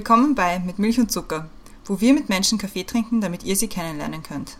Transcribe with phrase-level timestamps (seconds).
[0.00, 1.50] Willkommen bei Mit Milch und Zucker,
[1.84, 4.56] wo wir mit Menschen Kaffee trinken, damit ihr sie kennenlernen könnt.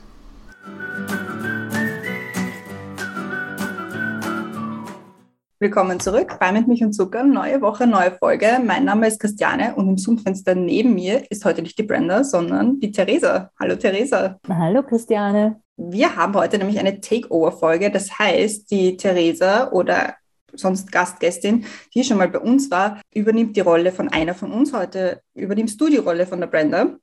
[5.59, 7.25] Willkommen zurück bei Mit Milch und Zucker.
[7.25, 8.61] Neue Woche, neue Folge.
[8.63, 12.79] Mein Name ist Christiane und im Zoom-Fenster neben mir ist heute nicht die Brenda, sondern
[12.79, 13.51] die Theresa.
[13.59, 14.39] Hallo Theresa.
[14.47, 15.63] Hallo Christiane.
[15.79, 17.91] Wir haben heute nämlich eine Takeover-Folge.
[17.91, 20.17] Das heißt, die Theresa oder
[20.55, 21.65] sonst Gastgästin,
[21.95, 24.73] die schon mal bei uns war, übernimmt die Rolle von einer von uns.
[24.73, 26.97] Heute übernimmst du die Rolle von der Brenda.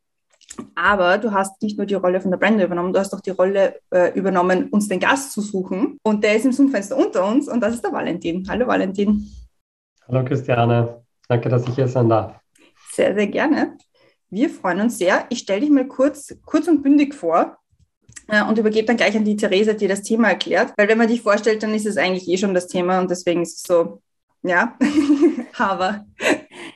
[0.76, 3.32] Aber du hast nicht nur die Rolle von der Brenda übernommen, du hast auch die
[3.32, 6.00] Rolle äh, übernommen, uns den Gast zu suchen.
[6.04, 8.48] Und der ist im Zoom-Fenster unter uns und das ist der Valentin.
[8.50, 9.30] Hallo Valentin.
[10.08, 11.04] Hallo Christiane.
[11.28, 12.40] Danke, dass ich hier sein darf.
[12.94, 13.78] Sehr, sehr gerne.
[14.30, 15.26] Wir freuen uns sehr.
[15.30, 17.58] Ich stelle dich mal kurz, kurz und bündig vor
[18.28, 20.74] und übergebe dann gleich an die Theresa, die das Thema erklärt.
[20.78, 23.42] Weil wenn man dich vorstellt, dann ist es eigentlich eh schon das Thema und deswegen
[23.42, 24.02] ist es so,
[24.44, 24.78] ja.
[25.58, 26.06] Aber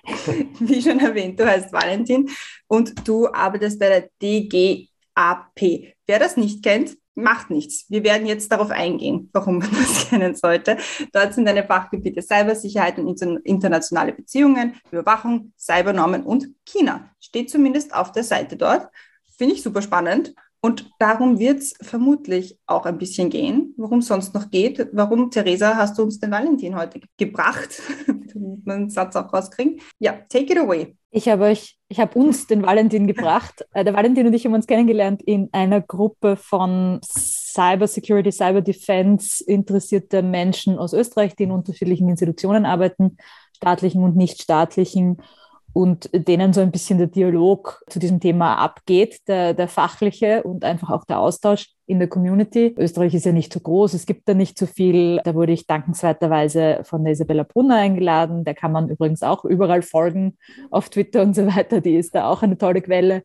[0.59, 2.29] wie schon erwähnt, du heißt Valentin
[2.67, 5.93] und du arbeitest bei der DGAP.
[6.07, 7.85] Wer das nicht kennt, macht nichts.
[7.89, 10.77] Wir werden jetzt darauf eingehen, warum man das kennen sollte.
[11.11, 17.11] Dort sind deine Fachgebiete Cybersicherheit und internationale Beziehungen, Überwachung, Cybernormen und China.
[17.19, 18.89] Steht zumindest auf der Seite dort.
[19.37, 20.33] Finde ich super spannend.
[20.63, 24.89] Und darum wird es vermutlich auch ein bisschen gehen, worum es sonst noch geht.
[24.93, 27.81] Warum, Theresa, hast du uns den Valentin heute gebracht?
[28.67, 29.81] einen Satz auch rauskriegen.
[29.99, 30.95] Ja, take it away.
[31.09, 33.65] Ich habe euch, ich habe uns den Valentin gebracht.
[33.73, 38.61] Äh, der Valentin und ich haben uns kennengelernt in einer Gruppe von Cyber Security, Cyber
[38.61, 43.15] Defense interessierte Menschen aus Österreich, die in unterschiedlichen Institutionen arbeiten,
[43.55, 45.21] staatlichen und nicht staatlichen
[45.73, 50.65] und denen so ein bisschen der Dialog zu diesem Thema abgeht, der, der fachliche und
[50.65, 52.75] einfach auch der Austausch in der Community.
[52.77, 55.21] Österreich ist ja nicht so groß, es gibt da nicht so viel.
[55.23, 58.43] Da wurde ich dankenswerterweise von der Isabella Brunner eingeladen.
[58.43, 60.37] Der kann man übrigens auch überall folgen
[60.71, 61.79] auf Twitter und so weiter.
[61.79, 63.23] Die ist da auch eine tolle Quelle.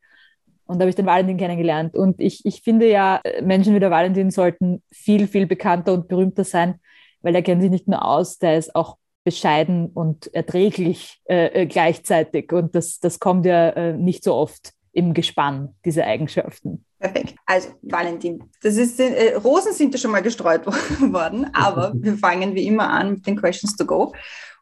[0.66, 1.96] Und da habe ich den Valentin kennengelernt.
[1.96, 6.44] Und ich, ich finde ja, Menschen wie der Valentin sollten viel, viel bekannter und berühmter
[6.44, 6.76] sein,
[7.22, 11.66] weil er kennt sich nicht nur aus, der ist auch bescheiden und erträglich äh, äh,
[11.66, 12.52] gleichzeitig.
[12.52, 16.84] Und das, das kommt ja äh, nicht so oft im Gespann, diese Eigenschaften.
[17.00, 17.34] Perfekt.
[17.44, 20.64] Also, Valentin, das ist, äh, Rosen sind ja schon mal gestreut
[21.00, 24.14] worden, aber wir fangen wie immer an mit den Questions to go.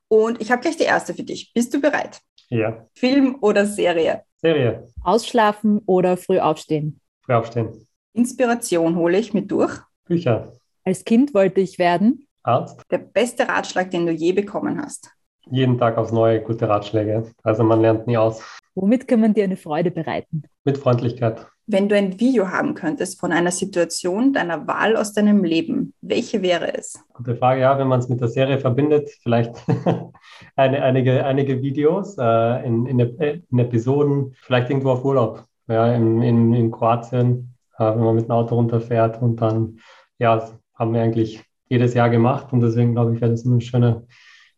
[0.09, 1.53] Und ich habe gleich die erste für dich.
[1.53, 2.21] Bist du bereit?
[2.49, 2.87] Ja.
[2.95, 4.23] Film oder Serie?
[4.39, 4.89] Serie.
[5.03, 7.01] Ausschlafen oder früh aufstehen?
[7.21, 7.87] Früh aufstehen.
[8.15, 9.79] Inspiration hole ich mit durch?
[10.07, 10.55] Bücher.
[10.85, 12.27] Als Kind wollte ich werden?
[12.44, 12.82] Arzt.
[12.91, 15.10] Der beste Ratschlag, den du je bekommen hast?
[15.50, 17.25] Jeden Tag aufs Neue gute Ratschläge.
[17.43, 18.43] Also man lernt nie aus.
[18.75, 20.44] Womit kann man dir eine Freude bereiten?
[20.65, 21.47] Mit Freundlichkeit.
[21.66, 26.43] Wenn du ein Video haben könntest von einer Situation deiner Wahl aus deinem Leben, welche
[26.43, 27.03] wäre es?
[27.15, 29.55] Gute Frage, ja, wenn man es mit der Serie verbindet, vielleicht
[30.56, 36.21] eine, einige, einige Videos äh, in, in, in, Episoden, vielleicht irgendwo auf Urlaub, ja, in,
[36.21, 39.78] in, in Kroatien, äh, wenn man mit dem Auto runterfährt und dann,
[40.19, 41.43] ja, haben wir eigentlich
[41.75, 44.07] jedes Jahr gemacht und deswegen glaube ich, wäre das eine schöne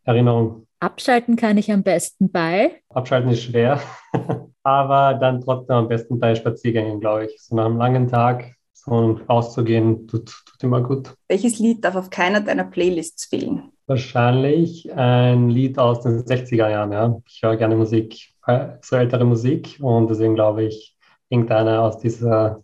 [0.04, 0.66] Erinnerung.
[0.80, 2.82] Abschalten kann ich am besten bei.
[2.90, 3.80] Abschalten ist schwer,
[4.62, 7.40] aber dann trotzdem am besten bei Spaziergängen, glaube ich.
[7.40, 11.14] So nach einem langen Tag so rauszugehen, tut, tut immer gut.
[11.28, 13.72] Welches Lied darf auf keiner deiner Playlists fehlen?
[13.86, 16.92] Wahrscheinlich ein Lied aus den 60er Jahren.
[16.92, 17.16] Ja.
[17.26, 20.96] Ich höre gerne Musik, äh, so ältere Musik und deswegen glaube ich,
[21.28, 22.62] irgendeiner aus dieser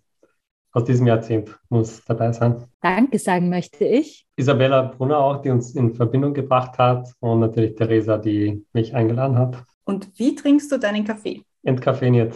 [0.72, 2.64] aus diesem Jahrzehnt muss dabei sein.
[2.80, 4.26] Danke sagen möchte ich.
[4.36, 9.38] Isabella Brunner auch, die uns in Verbindung gebracht hat und natürlich Theresa, die mich eingeladen
[9.38, 9.62] hat.
[9.84, 11.42] Und wie trinkst du deinen Kaffee?
[11.62, 12.34] Entkaffeiniert.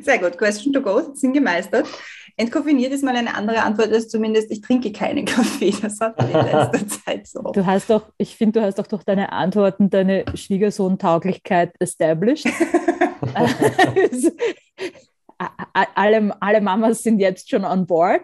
[0.00, 1.86] Sehr gut, Question to go, sind gemeistert.
[2.38, 5.74] Entkoffiniert ist mal eine andere Antwort als zumindest, ich trinke keinen Kaffee.
[5.82, 7.42] Das hat man in letzter Zeit so.
[7.42, 12.46] Du hast doch, ich finde, du hast doch durch deine Antworten deine Schwiegersohn-Tauglichkeit established.
[15.94, 18.22] alle, alle Mamas sind jetzt schon on board.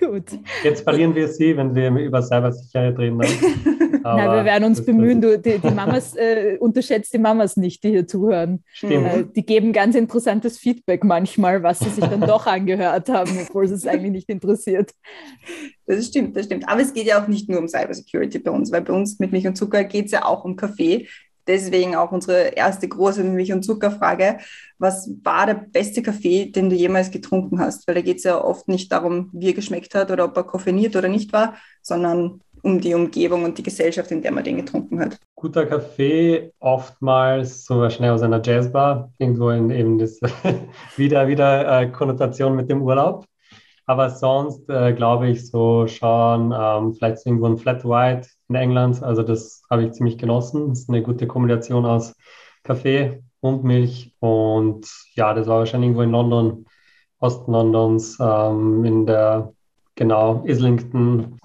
[0.00, 0.24] Gut.
[0.64, 3.18] Jetzt verlieren wir sie, wenn wir über Cybersicherheit reden.
[4.02, 5.20] Nein, wir werden uns bemühen.
[5.20, 8.62] Du, die, die Mamas, äh, unterschätzt die Mamas nicht, die hier zuhören.
[8.72, 9.06] Stimmt.
[9.06, 13.64] Äh, die geben ganz interessantes Feedback manchmal, was sie sich dann doch angehört haben, obwohl
[13.64, 14.92] es eigentlich nicht interessiert.
[15.86, 16.68] Das stimmt, das stimmt.
[16.68, 19.32] Aber es geht ja auch nicht nur um Cybersecurity bei uns, weil bei uns mit
[19.32, 21.08] Milch und Zucker geht es ja auch um Kaffee.
[21.46, 24.38] Deswegen auch unsere erste große Milch- und Zuckerfrage.
[24.78, 27.86] Was war der beste Kaffee, den du jemals getrunken hast?
[27.86, 30.44] Weil da geht es ja oft nicht darum, wie er geschmeckt hat oder ob er
[30.44, 34.56] koffeiniert oder nicht war, sondern um die Umgebung und die Gesellschaft, in der man den
[34.56, 35.18] getrunken hat.
[35.36, 40.18] Guter Kaffee, oftmals so schnell aus einer Jazzbar, irgendwo in eben das
[40.96, 43.24] wieder, wieder äh, Konnotation mit dem Urlaub.
[43.86, 49.02] Aber sonst äh, glaube ich so schon, ähm, vielleicht irgendwo ein Flat White in England.
[49.02, 50.70] Also das habe ich ziemlich genossen.
[50.70, 52.14] Das ist eine gute Kombination aus
[52.62, 54.14] Kaffee und Milch.
[54.20, 56.66] Und ja, das war wahrscheinlich irgendwo in London,
[57.18, 59.52] Osten Londons, ähm, in der
[59.94, 61.38] genau Islington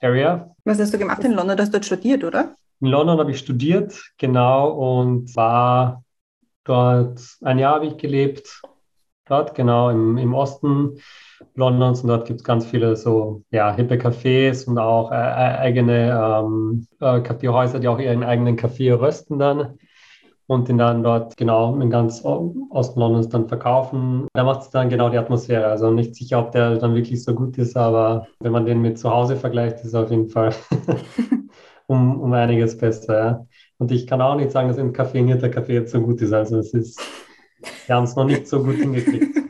[0.00, 0.54] Area.
[0.64, 1.56] Was hast du gemacht in London?
[1.56, 2.54] Du hast dort studiert, oder?
[2.80, 6.04] In London habe ich studiert, genau, und war
[6.64, 8.60] dort, ein Jahr habe ich gelebt,
[9.24, 11.00] dort, genau, im, im Osten
[11.54, 12.02] Londons.
[12.02, 16.10] Und dort gibt es ganz viele so, ja, hippe Cafés und auch äh, äh, eigene
[16.10, 19.78] ähm, äh, Kaffeehäuser, die auch ihren eigenen Kaffee rösten dann
[20.46, 24.28] und den dann dort genau in ganz Osten Londons dann verkaufen.
[24.32, 25.66] Da macht es dann genau die Atmosphäre.
[25.66, 28.98] Also nicht sicher, ob der dann wirklich so gut ist, aber wenn man den mit
[28.98, 30.54] zu Hause vergleicht, ist er auf jeden Fall
[31.86, 33.18] um, um einiges besser.
[33.18, 33.46] Ja.
[33.78, 36.32] Und ich kann auch nicht sagen, dass nicht der Kaffee jetzt so gut ist.
[36.32, 37.00] Also es ist,
[37.86, 39.45] wir haben es noch nicht so gut hingekriegt.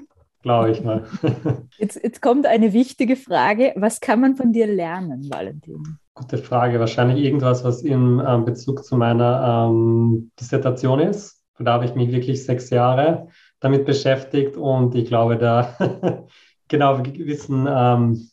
[0.46, 1.02] Glaube ich mal.
[1.76, 3.72] Jetzt, jetzt kommt eine wichtige Frage.
[3.74, 5.98] Was kann man von dir lernen, Valentin?
[6.14, 6.78] Gute Frage.
[6.78, 11.42] Wahrscheinlich irgendwas, was in ähm, Bezug zu meiner ähm, Dissertation ist.
[11.58, 13.26] Da habe ich mich wirklich sechs Jahre
[13.58, 15.76] damit beschäftigt und ich glaube, da
[16.68, 18.30] genau wissen ähm,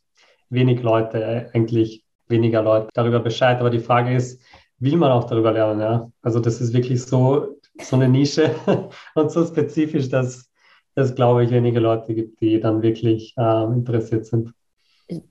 [0.51, 3.59] wenig Leute, eigentlich weniger Leute darüber Bescheid.
[3.59, 4.39] Aber die Frage ist,
[4.77, 5.81] will man auch darüber lernen?
[5.81, 6.11] Ja?
[6.21, 8.53] Also das ist wirklich so, so eine Nische
[9.15, 10.52] und so spezifisch, dass
[10.95, 14.53] es, glaube ich, wenige Leute gibt, die dann wirklich äh, interessiert sind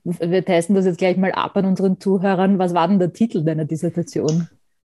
[0.03, 2.59] wir testen das jetzt gleich mal ab an unseren Zuhörern.
[2.59, 4.47] Was war denn der Titel deiner Dissertation?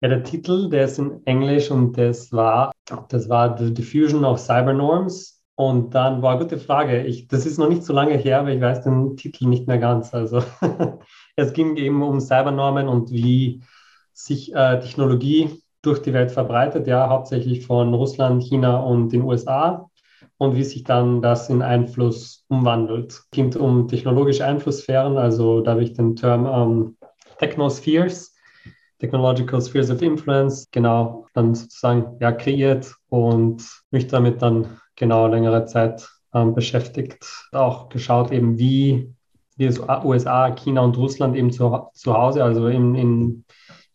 [0.01, 2.71] Ja, der Titel, der ist in Englisch und das war,
[3.09, 5.41] das war The Diffusion of Cyber Norms.
[5.55, 7.03] Und dann war eine gute Frage.
[7.03, 9.77] Ich, das ist noch nicht so lange her, aber ich weiß den Titel nicht mehr
[9.77, 10.13] ganz.
[10.13, 10.43] Also
[11.35, 13.61] es ging eben um Cybernormen und wie
[14.13, 19.89] sich äh, Technologie durch die Welt verbreitet, ja, hauptsächlich von Russland, China und den USA
[20.43, 23.11] und wie sich dann das in Einfluss umwandelt.
[23.11, 26.97] Es geht um technologische Einflusssphären, also da habe ich den Term ähm,
[27.39, 28.35] Technospheres,
[28.99, 35.65] Technological Spheres of Influence, genau, dann sozusagen ja, kreiert und mich damit dann genau längere
[35.65, 37.25] Zeit ähm, beschäftigt.
[37.51, 39.13] Auch geschaut eben, wie
[39.57, 39.69] die
[40.03, 43.45] USA, China und Russland eben zu, zu Hause, also in, in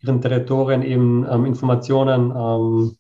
[0.00, 2.96] ihren Territorien eben ähm, Informationen ähm,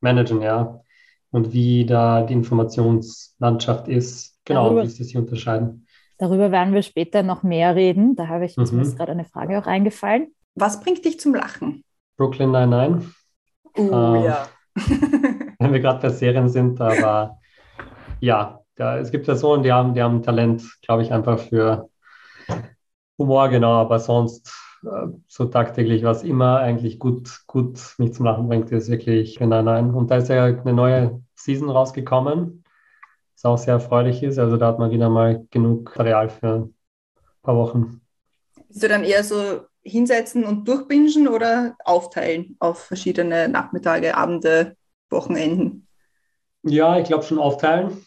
[0.00, 0.80] managen, ja
[1.30, 4.38] und wie da die Informationslandschaft ist.
[4.44, 5.86] Genau, darüber, wie sie sich unterscheiden.
[6.16, 8.16] Darüber werden wir später noch mehr reden.
[8.16, 8.68] Da habe ich mhm.
[8.72, 10.28] mir gerade eine Frage auch eingefallen.
[10.54, 11.84] Was bringt dich zum Lachen?
[12.16, 13.02] Brooklyn Nine-Nine.
[13.76, 14.48] Oh ähm, ja.
[15.58, 17.38] wenn wir gerade bei Serien sind, aber
[18.20, 21.88] ja, da, es gibt Personen, die haben, die haben Talent, glaube ich, einfach für
[23.18, 24.52] Humor, genau, aber sonst
[25.26, 29.94] so tagtäglich, was immer eigentlich gut, gut mich zum Lachen bringt, ist wirklich Nein, Nein.
[29.94, 32.64] Und da ist ja eine neue Season rausgekommen,
[33.34, 34.38] was auch sehr erfreulich ist.
[34.38, 36.74] Also da hat man wieder mal genug Material für ein
[37.42, 38.00] paar Wochen.
[38.68, 44.76] Bist du dann eher so hinsetzen und durchbingen oder aufteilen auf verschiedene Nachmittage, Abende,
[45.10, 45.86] Wochenenden?
[46.62, 48.04] Ja, ich glaube schon aufteilen.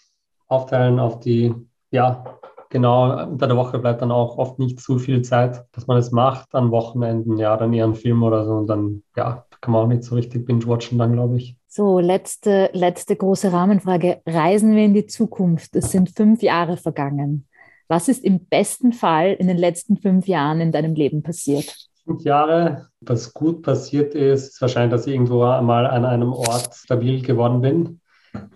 [0.47, 1.53] Aufteilen auf die,
[1.89, 2.39] ja,
[2.71, 6.11] genau, unter der Woche bleibt dann auch oft nicht zu viel Zeit, dass man es
[6.11, 6.55] macht.
[6.55, 9.87] An Wochenenden, ja, dann eher einen Film oder so und dann, ja, kann man auch
[9.87, 11.55] nicht so richtig binge-watchen dann, glaube ich.
[11.67, 14.21] So, letzte, letzte große Rahmenfrage.
[14.25, 15.75] Reisen wir in die Zukunft?
[15.75, 17.47] Es sind fünf Jahre vergangen.
[17.87, 21.89] Was ist im besten Fall in den letzten fünf Jahren in deinem Leben passiert?
[22.05, 26.73] Fünf Jahre, was gut passiert ist, ist wahrscheinlich, dass ich irgendwo einmal an einem Ort
[26.73, 27.99] stabil geworden bin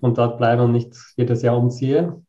[0.01, 2.21] und dort bleibe und nicht jedes Jahr umziehe.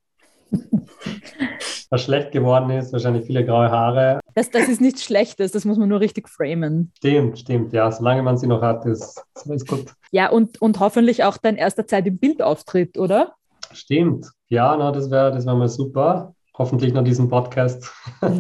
[1.90, 4.21] was schlecht geworden ist, wahrscheinlich viele graue Haare.
[4.35, 6.93] Das, das ist nichts Schlechtes, das muss man nur richtig framen.
[6.99, 7.90] Stimmt, stimmt, ja.
[7.90, 9.87] Solange man sie noch hat, ist alles gut.
[10.11, 13.35] Ja, und, und hoffentlich auch dein erster Zeit im Bildauftritt, oder?
[13.73, 14.31] Stimmt.
[14.49, 16.35] Ja, na, das wäre das wär mal super.
[16.59, 17.93] Hoffentlich noch diesen Podcast.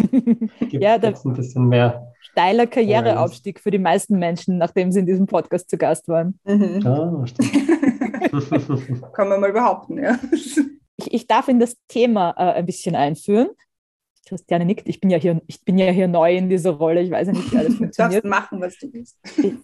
[0.60, 2.12] Gibt ja, jetzt ein bisschen mehr.
[2.20, 6.38] Steiler Karriereaufstieg für die meisten Menschen, nachdem sie in diesem Podcast zu Gast waren.
[6.44, 6.80] Mhm.
[6.82, 7.52] Ja, stimmt.
[9.12, 10.18] Kann man mal behaupten, ja.
[11.06, 13.48] Ich, ich darf in das Thema äh, ein bisschen einführen.
[14.28, 17.12] Christiane nickt, ich bin ja hier, ich bin ja hier neu in dieser Rolle, ich
[17.12, 18.24] weiß ja nicht, wie alles funktioniert.
[18.24, 19.16] Du darfst machen, was du willst.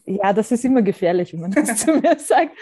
[0.07, 2.57] Ja, das ist immer gefährlich, wenn man das zu mir sagt.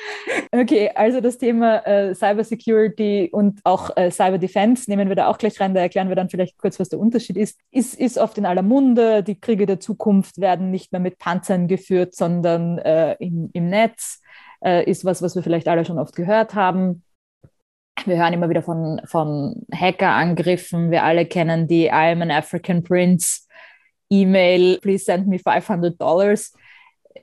[0.50, 5.28] Okay, also das Thema äh, Cyber Security und auch äh, Cyber Defense nehmen wir da
[5.28, 7.60] auch gleich rein, da erklären wir dann vielleicht kurz, was der Unterschied ist.
[7.70, 11.68] Ist, ist oft in aller Munde, die Kriege der Zukunft werden nicht mehr mit Panzern
[11.68, 14.22] geführt, sondern äh, im, im Netz,
[14.64, 17.02] äh, ist was, was wir vielleicht alle schon oft gehört haben
[18.06, 20.90] wir hören immer wieder von, von Hackerangriffen.
[20.90, 23.47] Wir alle kennen die I'm an African Prince
[24.11, 26.52] E-Mail, please send me 500 Dollars.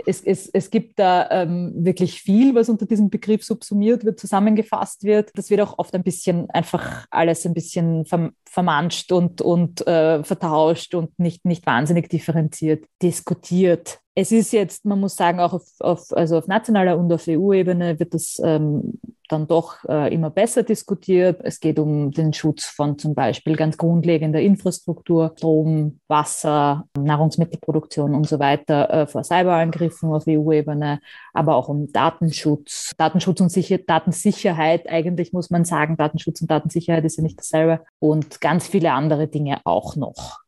[0.05, 5.03] es, es, es gibt da ähm, wirklich viel, was unter diesem Begriff subsumiert wird, zusammengefasst
[5.03, 5.31] wird.
[5.35, 8.05] Das wird auch oft ein bisschen einfach alles ein bisschen
[8.45, 13.99] vermanscht und, und äh, vertauscht und nicht, nicht wahnsinnig differenziert diskutiert.
[14.15, 17.99] Es ist jetzt, man muss sagen, auch auf, auf, also auf nationaler und auf EU-Ebene
[17.99, 21.41] wird das ähm, dann doch äh, immer besser diskutiert.
[21.43, 28.27] Es geht um den Schutz von zum Beispiel ganz grundlegender Infrastruktur, Strom, Wasser, Nahrungsmittelproduktion und
[28.27, 30.99] so weiter äh, vor Cyberangriffen auf EU-Ebene,
[31.33, 34.89] aber auch um Datenschutz, Datenschutz und Sicher Datensicherheit.
[34.89, 39.27] Eigentlich muss man sagen, Datenschutz und Datensicherheit ist ja nicht dasselbe und ganz viele andere
[39.27, 40.39] Dinge auch noch.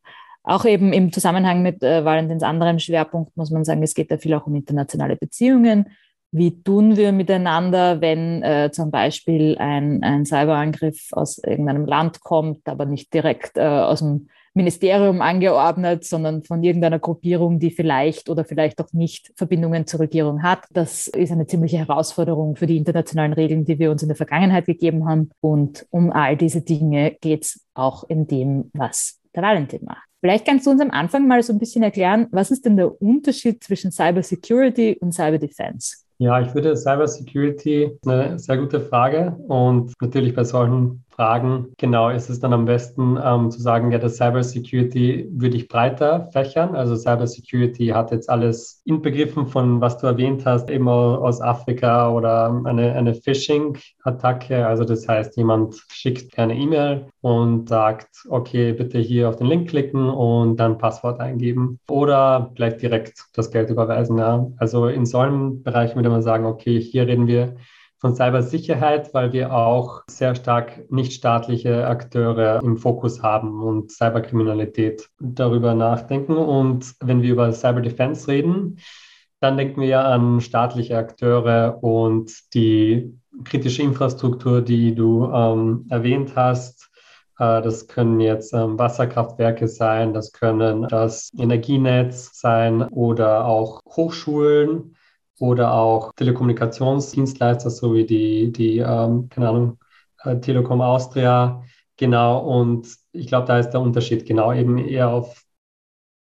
[0.43, 4.17] Auch eben im Zusammenhang mit äh, Valentins anderem Schwerpunkt muss man sagen, es geht da
[4.17, 5.85] viel auch um internationale Beziehungen
[6.31, 12.67] wie tun wir miteinander, wenn äh, zum Beispiel ein, ein Cyberangriff aus irgendeinem Land kommt,
[12.67, 18.43] aber nicht direkt äh, aus dem Ministerium angeordnet, sondern von irgendeiner Gruppierung, die vielleicht oder
[18.43, 20.65] vielleicht auch nicht Verbindungen zur Regierung hat.
[20.71, 24.65] Das ist eine ziemliche Herausforderung für die internationalen Regeln, die wir uns in der Vergangenheit
[24.65, 25.29] gegeben haben.
[25.39, 30.07] Und um all diese Dinge geht es auch in dem, was der Valentin macht.
[30.19, 33.01] Vielleicht kannst du uns am Anfang mal so ein bisschen erklären, was ist denn der
[33.01, 36.08] Unterschied zwischen Cyber Security und Cyber Defense?
[36.21, 42.07] Ja, ich würde Cyber Security eine sehr gute Frage und natürlich bei solchen Fragen, genau,
[42.07, 46.29] ist es dann am besten ähm, zu sagen, ja, das Cyber Security würde ich breiter
[46.31, 46.77] fächern.
[46.77, 52.09] Also Cyber Security hat jetzt alles inbegriffen von, was du erwähnt hast, eben aus Afrika
[52.09, 54.65] oder eine, eine Phishing-Attacke.
[54.65, 59.67] Also das heißt, jemand schickt eine E-Mail und sagt, okay, bitte hier auf den Link
[59.67, 64.17] klicken und dann Passwort eingeben oder vielleicht direkt das Geld überweisen.
[64.17, 64.47] Ja.
[64.55, 67.57] Also in solchen Bereichen würde man sagen, okay, hier reden wir
[67.99, 75.73] von Cybersicherheit, weil wir auch sehr stark nichtstaatliche Akteure im Fokus haben und Cyberkriminalität darüber
[75.73, 76.37] nachdenken.
[76.37, 78.79] Und wenn wir über Cyberdefense reden,
[79.41, 83.13] dann denken wir an staatliche Akteure und die
[83.43, 86.89] kritische Infrastruktur, die du ähm, erwähnt hast.
[87.37, 94.95] Äh, das können jetzt ähm, Wasserkraftwerke sein, das können das Energienetz sein oder auch Hochschulen
[95.39, 99.79] oder auch Telekommunikationsdienstleister, so wie die, die ähm, keine Ahnung,
[100.23, 101.63] äh, Telekom Austria.
[101.97, 105.43] Genau, und ich glaube, da ist der Unterschied genau eben eher auf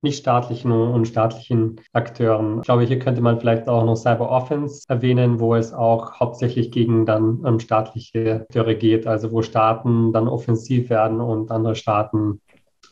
[0.01, 2.59] nicht staatlichen und staatlichen Akteuren.
[2.59, 6.71] Ich glaube, hier könnte man vielleicht auch noch Cyber Offense erwähnen, wo es auch hauptsächlich
[6.71, 12.41] gegen dann um, staatliche Akteure geht, also wo Staaten dann offensiv werden und andere Staaten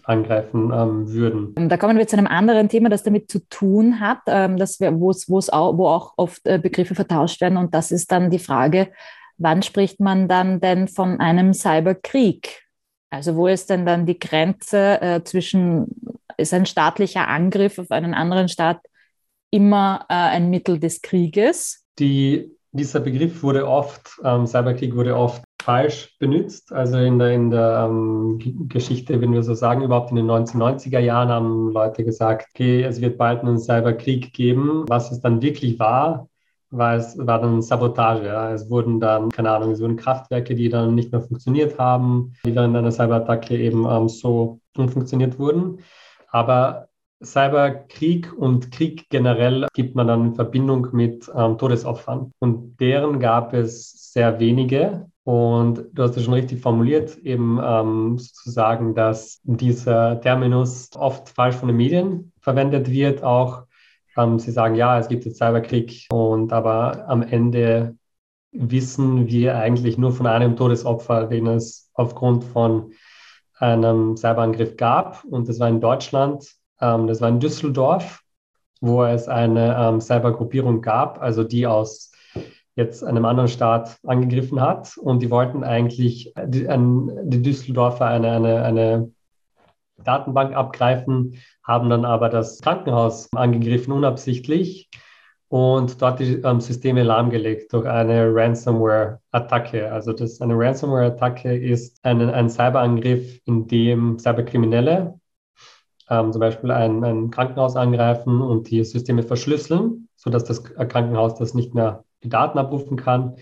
[0.07, 1.69] angreifen ähm, würden.
[1.69, 4.99] Da kommen wir zu einem anderen Thema, das damit zu tun hat, ähm, dass wir,
[5.01, 7.59] wo's, wo's auch, wo auch oft äh, Begriffe vertauscht werden.
[7.59, 8.89] Und das ist dann die Frage,
[9.37, 12.63] wann spricht man dann denn von einem Cyberkrieg?
[13.11, 15.87] Also wo ist denn dann die Grenze äh, zwischen,
[16.37, 18.81] ist ein staatlicher Angriff auf einen anderen Staat
[19.51, 21.85] immer äh, ein Mittel des Krieges?
[21.99, 26.73] Die, dieser Begriff wurde oft, ähm, Cyberkrieg wurde oft falsch benutzt.
[26.73, 31.01] Also in der, in der ähm, Geschichte, wenn wir so sagen, überhaupt in den 1990er
[31.01, 34.85] Jahren haben Leute gesagt, okay, es wird bald einen Cyberkrieg geben.
[34.89, 36.29] Was es dann wirklich war,
[36.71, 38.27] war es war dann Sabotage.
[38.27, 38.53] Ja.
[38.53, 42.53] Es wurden dann, keine Ahnung, es wurden Kraftwerke, die dann nicht mehr funktioniert haben, die
[42.53, 45.81] dann in einer Cyberattacke eben ähm, so unfunktioniert wurden.
[46.31, 46.86] Aber
[47.23, 52.33] Cyberkrieg und Krieg generell gibt man dann in Verbindung mit ähm, Todesopfern.
[52.39, 55.07] Und deren gab es sehr wenige.
[55.25, 61.57] Und du hast es schon richtig formuliert, eben ähm, sozusagen, dass dieser Terminus oft falsch
[61.57, 63.25] von den Medien verwendet wird.
[63.25, 63.65] Auch
[64.17, 67.97] ähm, sie sagen, ja, es gibt jetzt Cyberkrieg und aber am Ende
[68.53, 72.93] wissen wir eigentlich nur von einem Todesopfer, den es aufgrund von
[73.59, 75.25] einem Cyberangriff gab.
[75.25, 78.23] Und das war in Deutschland, ähm, das war in Düsseldorf,
[78.81, 82.13] wo es eine ähm, Cybergruppierung gab, also die aus
[82.75, 84.97] jetzt einem anderen Staat angegriffen hat.
[84.99, 89.13] Und die wollten eigentlich die, an, die Düsseldorfer eine, eine, eine
[89.97, 94.91] Datenbank abgreifen, haben dann aber das Krankenhaus angegriffen, unabsichtlich,
[95.49, 99.91] und dort die ähm, Systeme lahmgelegt durch eine Ransomware-Attacke.
[99.93, 105.19] Also das, eine Ransomware-Attacke ist ein, ein Cyberangriff, in dem Cyberkriminelle
[106.09, 111.55] ähm, zum Beispiel ein, ein Krankenhaus angreifen und die Systeme verschlüsseln, sodass das Krankenhaus das
[111.55, 113.37] nicht mehr die Daten abrufen kann.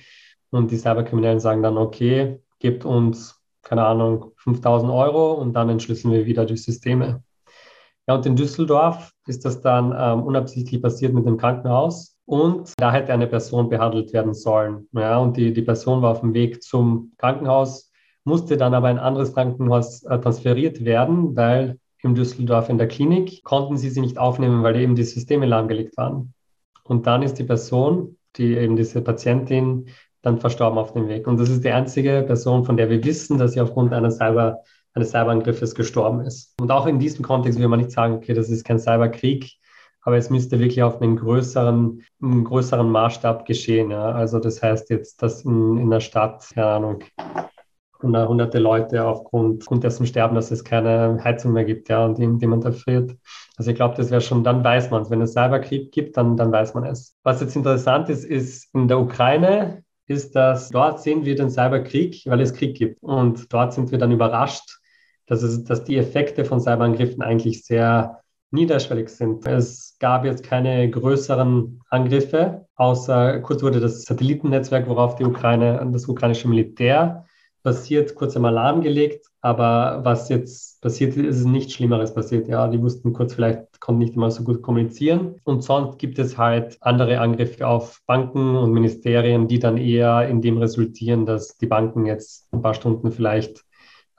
[0.50, 6.12] Und die Cyberkriminellen sagen dann, okay, gebt uns, keine Ahnung, 5000 Euro und dann entschlüsseln
[6.12, 7.22] wir wieder die Systeme.
[8.06, 12.16] Ja, und in Düsseldorf ist das dann ähm, unabsichtlich passiert mit dem Krankenhaus.
[12.26, 14.88] Und da hätte eine Person behandelt werden sollen.
[14.92, 17.90] Ja, und die, die Person war auf dem Weg zum Krankenhaus,
[18.24, 22.88] musste dann aber in ein anderes Krankenhaus äh, transferiert werden, weil in Düsseldorf in der
[22.88, 26.34] Klinik konnten sie sie nicht aufnehmen, weil eben die Systeme lahmgelegt waren.
[26.84, 29.86] Und dann ist die Person, die eben diese Patientin,
[30.22, 31.26] dann verstorben auf dem Weg.
[31.26, 34.60] Und das ist die einzige Person, von der wir wissen, dass sie aufgrund einer Cyber,
[34.94, 36.54] eines Cyberangriffes gestorben ist.
[36.60, 39.52] Und auch in diesem Kontext will man nicht sagen, okay, das ist kein Cyberkrieg,
[40.02, 43.90] aber es müsste wirklich auf einen größeren, einen größeren Maßstab geschehen.
[43.90, 44.12] Ja.
[44.12, 47.04] Also das heißt jetzt, dass in, in der Stadt, keine Ahnung,
[48.04, 52.64] hunderte Leute aufgrund, aufgrund dessen sterben, dass es keine Heizung mehr gibt, ja, und jemand
[52.64, 53.16] erfriert.
[53.56, 55.10] Also ich glaube, das wäre schon, dann weiß man es.
[55.10, 57.16] Wenn es Cyberkrieg gibt, dann, dann weiß man es.
[57.22, 62.22] Was jetzt interessant ist, ist in der Ukraine, ist, dass dort sehen wir den Cyberkrieg,
[62.26, 63.02] weil es Krieg gibt.
[63.02, 64.78] Und dort sind wir dann überrascht,
[65.26, 68.20] dass, es, dass die Effekte von Cyberangriffen eigentlich sehr
[68.50, 69.46] niederschwellig sind.
[69.46, 76.06] Es gab jetzt keine größeren Angriffe, außer kurz wurde das Satellitennetzwerk, worauf die Ukraine, das
[76.06, 77.24] ukrainische Militär
[77.64, 79.26] basiert, kurz im Alarm gelegt.
[79.40, 82.46] Aber was jetzt passiert ist, ist nichts Schlimmeres passiert.
[82.46, 85.40] Ja, die wussten kurz vielleicht, konnten nicht immer so gut kommunizieren.
[85.42, 90.42] Und sonst gibt es halt andere Angriffe auf Banken und Ministerien, die dann eher in
[90.42, 93.64] dem resultieren, dass die Banken jetzt ein paar Stunden vielleicht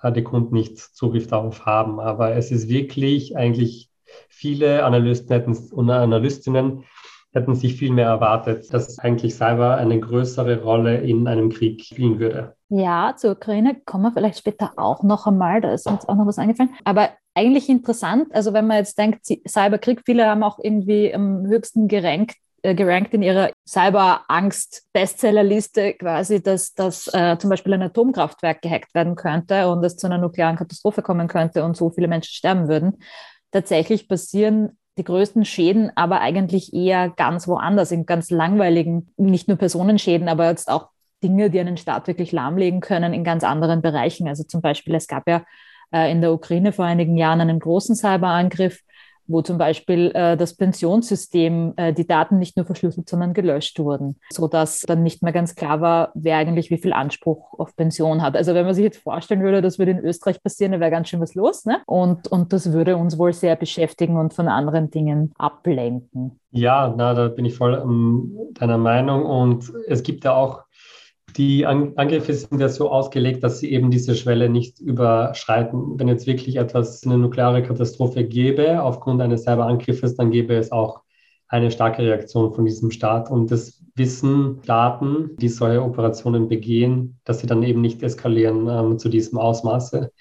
[0.02, 2.00] äh, die Kunden nicht Zugriff darauf haben.
[2.00, 3.90] Aber es ist wirklich eigentlich
[4.28, 6.84] viele Analysten und Analystinnen
[7.36, 12.20] hätten sich viel mehr erwartet, dass eigentlich Cyber eine größere Rolle in einem Krieg spielen
[12.20, 12.56] würde.
[12.70, 16.26] Ja, zur Ukraine kommen wir vielleicht später auch noch einmal, da ist uns auch noch
[16.26, 16.72] was eingefallen.
[16.84, 21.88] Aber eigentlich interessant, also wenn man jetzt denkt, Cyberkrieg, viele haben auch irgendwie am höchsten
[21.88, 28.96] gerankt äh, gerankt in ihrer Cyberangst-Bestsellerliste quasi, dass, dass äh, zum Beispiel ein Atomkraftwerk gehackt
[28.96, 32.68] werden könnte und es zu einer nuklearen Katastrophe kommen könnte und so viele Menschen sterben
[32.68, 32.98] würden.
[33.52, 39.58] Tatsächlich passieren die größten Schäden aber eigentlich eher ganz woanders, in ganz langweiligen, nicht nur
[39.58, 40.90] Personenschäden, aber jetzt auch
[41.24, 44.28] Dinge, die einen Staat wirklich lahmlegen können in ganz anderen Bereichen.
[44.28, 45.44] Also zum Beispiel, es gab ja
[45.92, 48.82] äh, in der Ukraine vor einigen Jahren einen großen Cyberangriff,
[49.28, 54.18] wo zum Beispiel äh, das Pensionssystem, äh, die Daten nicht nur verschlüsselt, sondern gelöscht wurden,
[54.30, 58.36] sodass dann nicht mehr ganz klar war, wer eigentlich wie viel Anspruch auf Pension hat.
[58.36, 61.10] Also wenn man sich jetzt vorstellen würde, das würde in Österreich passieren, dann wäre ganz
[61.10, 61.66] schön was los.
[61.66, 61.80] Ne?
[61.86, 66.40] Und, und das würde uns wohl sehr beschäftigen und von anderen Dingen ablenken.
[66.52, 69.26] Ja, na, da bin ich voll um, deiner Meinung.
[69.26, 70.65] Und es gibt ja auch
[71.38, 76.00] die Angriffe sind ja so ausgelegt, dass sie eben diese Schwelle nicht überschreiten.
[76.00, 81.02] Wenn jetzt wirklich etwas, eine nukleare Katastrophe gäbe, aufgrund eines Cyberangriffes, dann gäbe es auch
[81.48, 83.30] eine starke Reaktion von diesem Staat.
[83.30, 88.98] Und das wissen Staaten, die solche Operationen begehen, dass sie dann eben nicht eskalieren ähm,
[88.98, 90.12] zu diesem Ausmaße.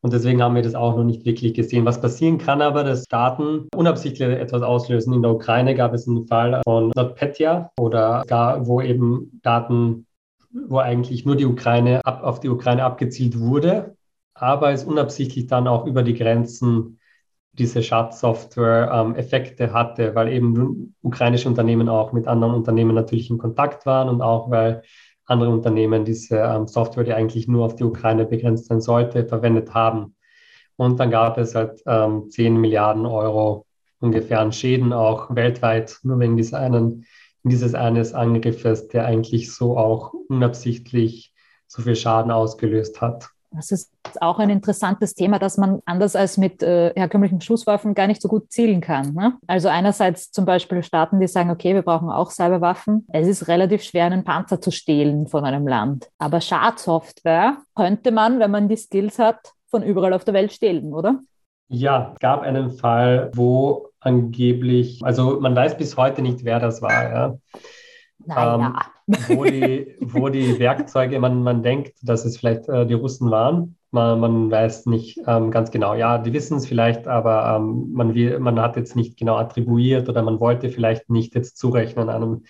[0.00, 1.86] Und deswegen haben wir das auch noch nicht wirklich gesehen.
[1.86, 5.14] Was passieren kann aber, dass Staaten unabsichtlich etwas auslösen.
[5.14, 10.06] In der Ukraine gab es einen Fall von NotPetya oder gar, wo eben Daten
[10.54, 13.96] wo eigentlich nur die Ukraine ab, auf die Ukraine abgezielt wurde,
[14.34, 16.98] aber es unabsichtlich dann auch über die Grenzen
[17.52, 23.38] diese Schadsoftware ähm, Effekte hatte, weil eben ukrainische Unternehmen auch mit anderen Unternehmen natürlich in
[23.38, 24.82] Kontakt waren und auch weil
[25.26, 29.72] andere Unternehmen diese ähm, Software, die eigentlich nur auf die Ukraine begrenzt sein sollte, verwendet
[29.72, 30.16] haben.
[30.76, 33.66] Und dann gab es halt ähm, 10 Milliarden Euro
[34.00, 37.06] ungefähr an Schäden auch weltweit, nur wegen dieser einen
[37.44, 41.32] dieses eines Angriffes, der eigentlich so auch unabsichtlich
[41.66, 43.28] so viel Schaden ausgelöst hat.
[43.50, 48.08] Das ist auch ein interessantes Thema, dass man anders als mit äh, herkömmlichen Schusswaffen gar
[48.08, 49.14] nicht so gut zielen kann.
[49.14, 49.34] Ne?
[49.46, 53.06] Also einerseits zum Beispiel Staaten, die sagen, okay, wir brauchen auch Cyberwaffen.
[53.12, 56.08] Es ist relativ schwer, einen Panzer zu stehlen von einem Land.
[56.18, 60.92] Aber Schadsoftware könnte man, wenn man die Skills hat, von überall auf der Welt stehlen,
[60.92, 61.20] oder?
[61.68, 66.82] Ja, es gab einen Fall, wo angeblich, also man weiß bis heute nicht, wer das
[66.82, 66.92] war.
[66.92, 67.38] Ja.
[68.26, 68.54] Naja.
[68.54, 73.30] Ähm, wo, die, wo die Werkzeuge, man, man denkt, dass es vielleicht äh, die Russen
[73.30, 73.76] waren.
[73.90, 75.94] Man, man weiß nicht ähm, ganz genau.
[75.94, 80.22] Ja, die wissen es vielleicht, aber ähm, man, man hat jetzt nicht genau attribuiert oder
[80.22, 82.44] man wollte vielleicht nicht jetzt zurechnen einem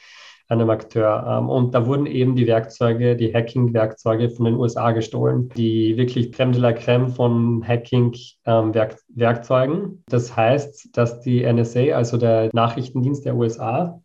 [0.55, 1.25] einem Akteur.
[1.29, 6.33] Ähm, und da wurden eben die Werkzeuge, die Hacking-Werkzeuge von den USA gestohlen, die wirklich
[6.33, 9.75] Creme de la Creme von Hacking-Werkzeugen.
[9.75, 14.01] Ähm, das heißt, dass die NSA, also der Nachrichtendienst der USA,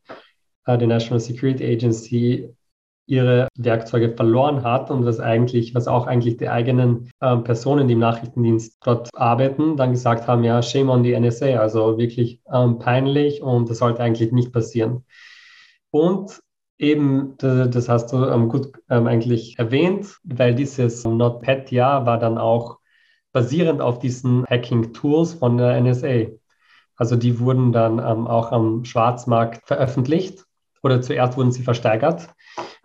[0.65, 2.53] äh, die National Security Agency,
[3.09, 7.93] ihre Werkzeuge verloren hat und was eigentlich, was auch eigentlich die eigenen äh, Personen, die
[7.93, 12.77] im Nachrichtendienst dort arbeiten, dann gesagt haben, ja, shame on the NSA, also wirklich ähm,
[12.77, 15.05] peinlich und das sollte eigentlich nicht passieren.
[15.91, 16.41] Und
[16.77, 22.79] eben, das hast du ähm, gut ähm, eigentlich erwähnt, weil dieses NotPetya war dann auch
[23.31, 26.31] basierend auf diesen Hacking-Tools von der NSA.
[26.95, 30.45] Also die wurden dann ähm, auch am Schwarzmarkt veröffentlicht
[30.81, 32.29] oder zuerst wurden sie versteigert.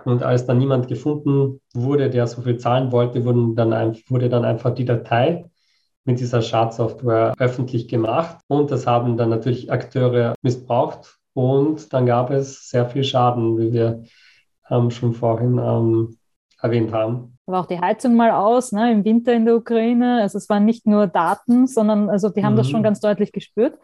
[0.05, 4.45] Und als dann niemand gefunden wurde, der so viel zahlen wollte, wurden dann wurde dann
[4.45, 5.51] einfach die Datei
[6.05, 8.39] mit dieser Schadsoftware öffentlich gemacht.
[8.49, 13.73] Und das haben dann natürlich Akteure missbraucht und dann gab es sehr viel Schaden, wie
[13.73, 14.05] wir
[14.71, 16.17] ähm, schon vorhin ähm,
[16.61, 17.37] erwähnt haben.
[17.47, 20.23] War auch die Heizung mal aus, ne, im Winter in der Ukraine.
[20.23, 22.59] Also es waren nicht nur Daten, sondern also die haben mhm.
[22.59, 23.79] das schon ganz deutlich gespürt.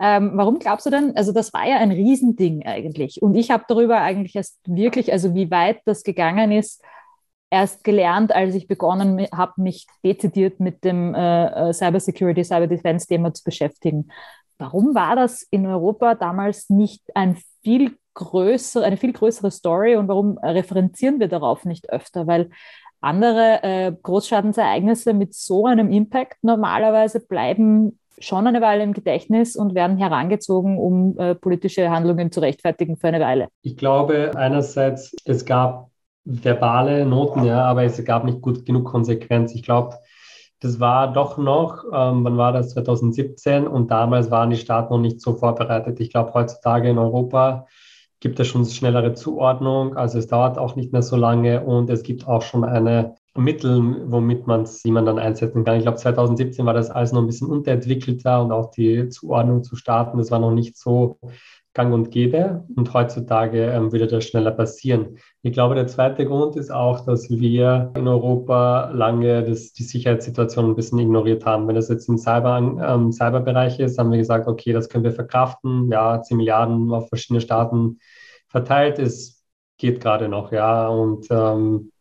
[0.00, 3.20] Ähm, warum glaubst du denn, also das war ja ein Riesending eigentlich.
[3.20, 6.82] Und ich habe darüber eigentlich erst wirklich, also wie weit das gegangen ist,
[7.50, 12.66] erst gelernt, als ich begonnen habe, mich dezidiert mit dem äh, äh Cyber Security, Cyber
[12.66, 14.08] Defense Thema zu beschäftigen.
[14.62, 20.06] Warum war das in Europa damals nicht ein viel größer, eine viel größere Story und
[20.06, 22.28] warum referenzieren wir darauf nicht öfter?
[22.28, 22.48] Weil
[23.00, 29.74] andere äh, Großschadensereignisse mit so einem Impact normalerweise bleiben schon eine Weile im Gedächtnis und
[29.74, 33.48] werden herangezogen, um äh, politische Handlungen zu rechtfertigen für eine Weile.
[33.62, 35.90] Ich glaube einerseits, es gab
[36.24, 39.56] verbale Noten, ja, aber es gab nicht gut genug Konsequenz.
[39.56, 39.96] Ich glaube,
[40.62, 45.00] das war doch noch, ähm, wann war das, 2017 und damals waren die Staaten noch
[45.00, 45.98] nicht so vorbereitet.
[45.98, 47.66] Ich glaube, heutzutage in Europa
[48.20, 52.04] gibt es schon schnellere Zuordnung, also es dauert auch nicht mehr so lange und es
[52.04, 55.76] gibt auch schon eine Mittel, womit man es, die dann einsetzen kann.
[55.76, 59.76] Ich glaube, 2017 war das alles noch ein bisschen unterentwickelter und auch die Zuordnung zu
[59.76, 61.18] Staaten, das war noch nicht so
[61.74, 65.18] gang und gäbe und heutzutage ähm, würde das schneller passieren.
[65.42, 70.66] Ich glaube, der zweite Grund ist auch, dass wir in Europa lange das, die Sicherheitssituation
[70.66, 71.66] ein bisschen ignoriert haben.
[71.66, 75.12] Wenn das jetzt im Cyber, ähm, Cyberbereich ist, haben wir gesagt, okay, das können wir
[75.12, 75.90] verkraften.
[75.90, 77.98] Ja, 10 Milliarden auf verschiedene Staaten
[78.48, 79.42] verteilt ist,
[79.78, 80.88] geht gerade noch, ja.
[80.88, 81.91] Und ähm,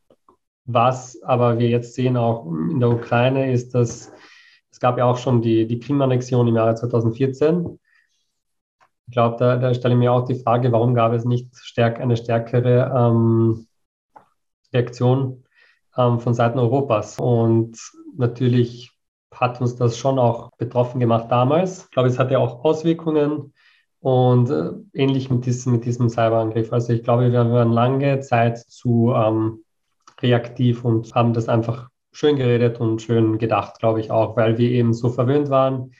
[0.73, 4.11] was aber wir jetzt sehen, auch in der Ukraine, ist, dass
[4.71, 7.79] es gab ja auch schon die, die Krim-Annexion im Jahre 2014
[9.11, 11.99] ich glaube, da, da, stelle ich mir auch die Frage, warum gab es nicht stärk,
[11.99, 13.67] eine stärkere ähm,
[14.73, 15.43] Reaktion
[15.97, 17.19] ähm, von Seiten Europas?
[17.19, 17.77] Und
[18.15, 18.89] natürlich
[19.33, 21.83] hat uns das schon auch betroffen gemacht damals.
[21.83, 23.51] Ich glaube, es hatte auch Auswirkungen
[23.99, 26.71] und äh, ähnlich mit diesem, mit diesem Cyberangriff.
[26.71, 29.65] Also ich glaube, wir waren lange Zeit zu ähm,
[30.21, 34.69] reaktiv und haben das einfach schön geredet und schön gedacht, glaube ich auch, weil wir
[34.69, 35.91] eben so verwöhnt waren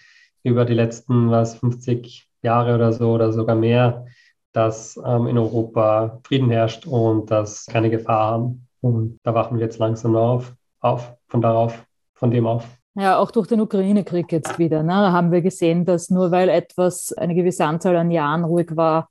[0.44, 4.06] über die letzten was 50 Jahre oder so oder sogar mehr,
[4.52, 8.68] dass ähm, in Europa Frieden herrscht und dass keine Gefahr haben.
[8.82, 12.68] Und da wachen wir jetzt langsam auf, auf von darauf, von dem auf.
[12.96, 14.84] Ja, auch durch den Ukraine-Krieg jetzt wieder.
[14.84, 14.94] Ne?
[14.94, 19.10] Haben wir gesehen, dass nur weil etwas eine gewisse Anzahl an Jahren ruhig war,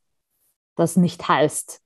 [0.76, 1.80] das nicht heißt,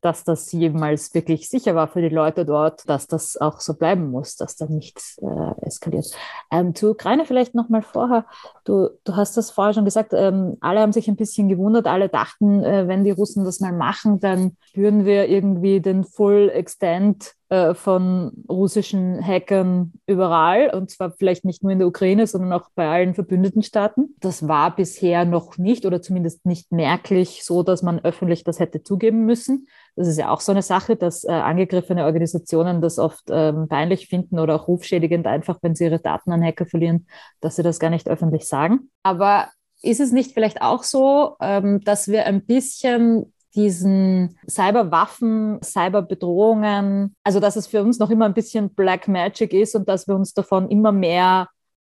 [0.00, 4.10] dass das jemals wirklich sicher war für die Leute dort, dass das auch so bleiben
[4.10, 6.06] muss, dass da nichts äh, eskaliert.
[6.50, 8.24] Ähm, zu Ukraine vielleicht nochmal vorher.
[8.64, 12.08] Du, du hast das vorher schon gesagt, ähm, alle haben sich ein bisschen gewundert, alle
[12.08, 17.34] dachten, äh, wenn die Russen das mal machen, dann spüren wir irgendwie den Full Extent
[17.50, 22.68] äh, von russischen Hackern überall und zwar vielleicht nicht nur in der Ukraine, sondern auch
[22.74, 24.14] bei allen verbündeten Staaten.
[24.20, 28.82] Das war bisher noch nicht oder zumindest nicht merklich so, dass man öffentlich das hätte
[28.82, 29.66] zugeben müssen.
[29.98, 34.06] Das ist ja auch so eine Sache, dass äh, angegriffene Organisationen das oft ähm, peinlich
[34.06, 37.06] finden oder auch rufschädigend, einfach wenn sie ihre Daten an Hacker verlieren,
[37.40, 38.90] dass sie das gar nicht öffentlich sagen.
[39.02, 39.48] Aber
[39.82, 47.40] ist es nicht vielleicht auch so, ähm, dass wir ein bisschen diesen Cyberwaffen, Cyberbedrohungen, also
[47.40, 50.32] dass es für uns noch immer ein bisschen Black Magic ist und dass wir uns
[50.32, 51.48] davon immer mehr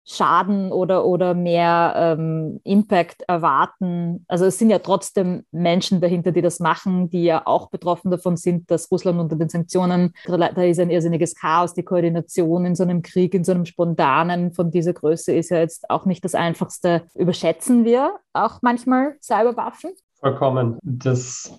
[0.08, 4.24] Schaden oder, oder mehr ähm, Impact erwarten.
[4.28, 8.36] Also es sind ja trotzdem Menschen dahinter, die das machen, die ja auch betroffen davon
[8.36, 12.84] sind, dass Russland unter den Sanktionen, da ist ein irrsinniges Chaos, die Koordination in so
[12.84, 16.36] einem Krieg, in so einem spontanen von dieser Größe ist ja jetzt auch nicht das
[16.36, 17.02] Einfachste.
[17.14, 19.90] Überschätzen wir auch manchmal Cyberwaffen?
[20.20, 20.78] Vollkommen.
[20.82, 21.52] Das,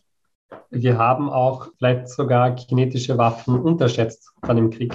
[0.70, 4.94] wir haben auch vielleicht sogar kinetische Waffen unterschätzt dann im Krieg.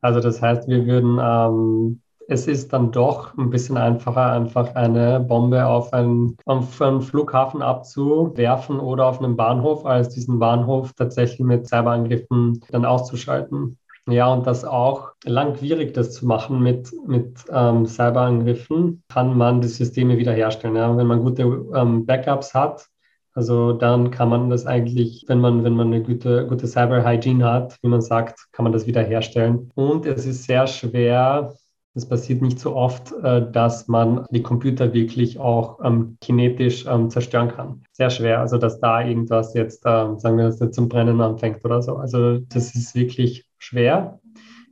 [0.00, 5.20] Also das heißt, wir würden, ähm, es ist dann doch ein bisschen einfacher, einfach eine
[5.20, 11.40] Bombe auf einen, auf einen Flughafen abzuwerfen oder auf einen Bahnhof, als diesen Bahnhof tatsächlich
[11.40, 13.78] mit Cyberangriffen dann auszuschalten.
[14.08, 19.68] Ja, und das auch langwierig, das zu machen mit, mit ähm, Cyberangriffen, kann man die
[19.68, 20.76] Systeme wiederherstellen.
[20.76, 20.96] Ja?
[20.96, 21.42] Wenn man gute
[21.74, 22.86] ähm, Backups hat,
[23.34, 27.76] also dann kann man das eigentlich, wenn man, wenn man eine gute, gute Cyber-Hygiene hat,
[27.82, 29.70] wie man sagt, kann man das wiederherstellen.
[29.74, 31.52] Und es ist sehr schwer,
[31.96, 37.08] es passiert nicht so oft, äh, dass man die Computer wirklich auch ähm, kinetisch ähm,
[37.08, 37.82] zerstören kann.
[37.92, 41.64] Sehr schwer, also dass da irgendwas jetzt, ähm, sagen wir, dass jetzt zum Brennen anfängt
[41.64, 41.96] oder so.
[41.96, 44.20] Also das ist wirklich schwer.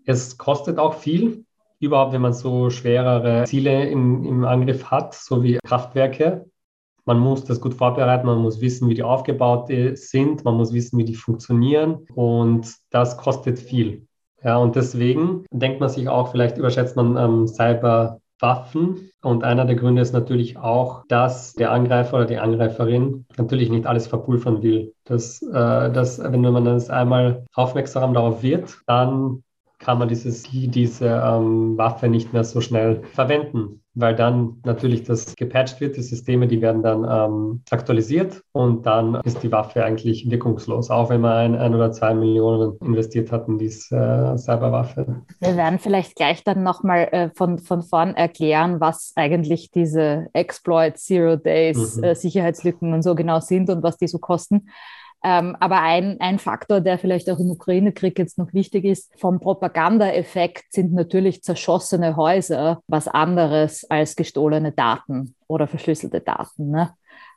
[0.04, 1.46] Es kostet auch viel,
[1.80, 6.44] überhaupt wenn man so schwerere Ziele im, im Angriff hat, so wie Kraftwerke.
[7.06, 10.98] Man muss das gut vorbereiten, man muss wissen, wie die aufgebaut sind, man muss wissen,
[10.98, 14.06] wie die funktionieren und das kostet viel.
[14.44, 19.10] Ja, und deswegen denkt man sich auch, vielleicht überschätzt man ähm, Cyberwaffen Waffen.
[19.22, 23.86] Und einer der Gründe ist natürlich auch, dass der Angreifer oder die Angreiferin natürlich nicht
[23.86, 24.92] alles verpulvern will.
[25.04, 29.42] Dass, äh, dass wenn man das einmal aufmerksam darauf wird, dann
[29.78, 35.36] kann man dieses, diese ähm, Waffe nicht mehr so schnell verwenden, weil dann natürlich das
[35.36, 40.28] gepatcht wird, die Systeme, die werden dann ähm, aktualisiert und dann ist die Waffe eigentlich
[40.30, 45.22] wirkungslos, auch wenn man ein, ein oder zwei Millionen investiert hat in diese äh, Cyberwaffe.
[45.40, 50.98] Wir werden vielleicht gleich dann nochmal äh, von, von vorn erklären, was eigentlich diese Exploit
[50.98, 52.04] Zero Days mhm.
[52.04, 54.68] äh, Sicherheitslücken und so genau sind und was die so kosten.
[55.26, 59.40] Ähm, aber ein, ein Faktor, der vielleicht auch im Ukraine-Krieg jetzt noch wichtig ist, vom
[59.40, 66.70] Propagandaeffekt sind natürlich zerschossene Häuser was anderes als gestohlene Daten oder verschlüsselte Daten.
[66.70, 66.92] Ne?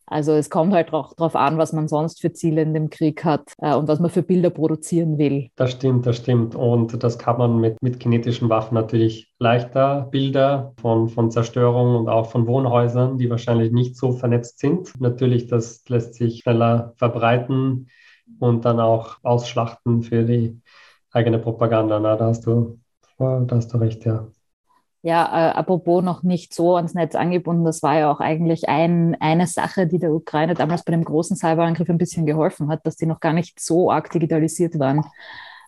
[0.08, 3.26] Also es kommt halt auch darauf an, was man sonst für Ziele in dem Krieg
[3.26, 5.50] hat äh, und was man für Bilder produzieren will.
[5.58, 6.56] Das stimmt, das stimmt.
[6.56, 10.08] Und das kann man mit, mit kinetischen Waffen natürlich leichter.
[10.10, 14.94] Bilder von, von Zerstörung und auch von Wohnhäusern, die wahrscheinlich nicht so vernetzt sind.
[15.00, 17.90] Natürlich, das lässt sich schneller verbreiten
[18.40, 20.62] und dann auch ausschlachten für die
[21.12, 22.00] eigene Propaganda.
[22.00, 22.80] Na, da hast du,
[23.18, 24.28] da hast du recht, ja.
[25.04, 29.16] Ja, äh, apropos noch nicht so ans Netz angebunden, das war ja auch eigentlich ein,
[29.20, 32.96] eine Sache, die der Ukraine damals bei dem großen Cyberangriff ein bisschen geholfen hat, dass
[32.96, 35.06] die noch gar nicht so arg digitalisiert waren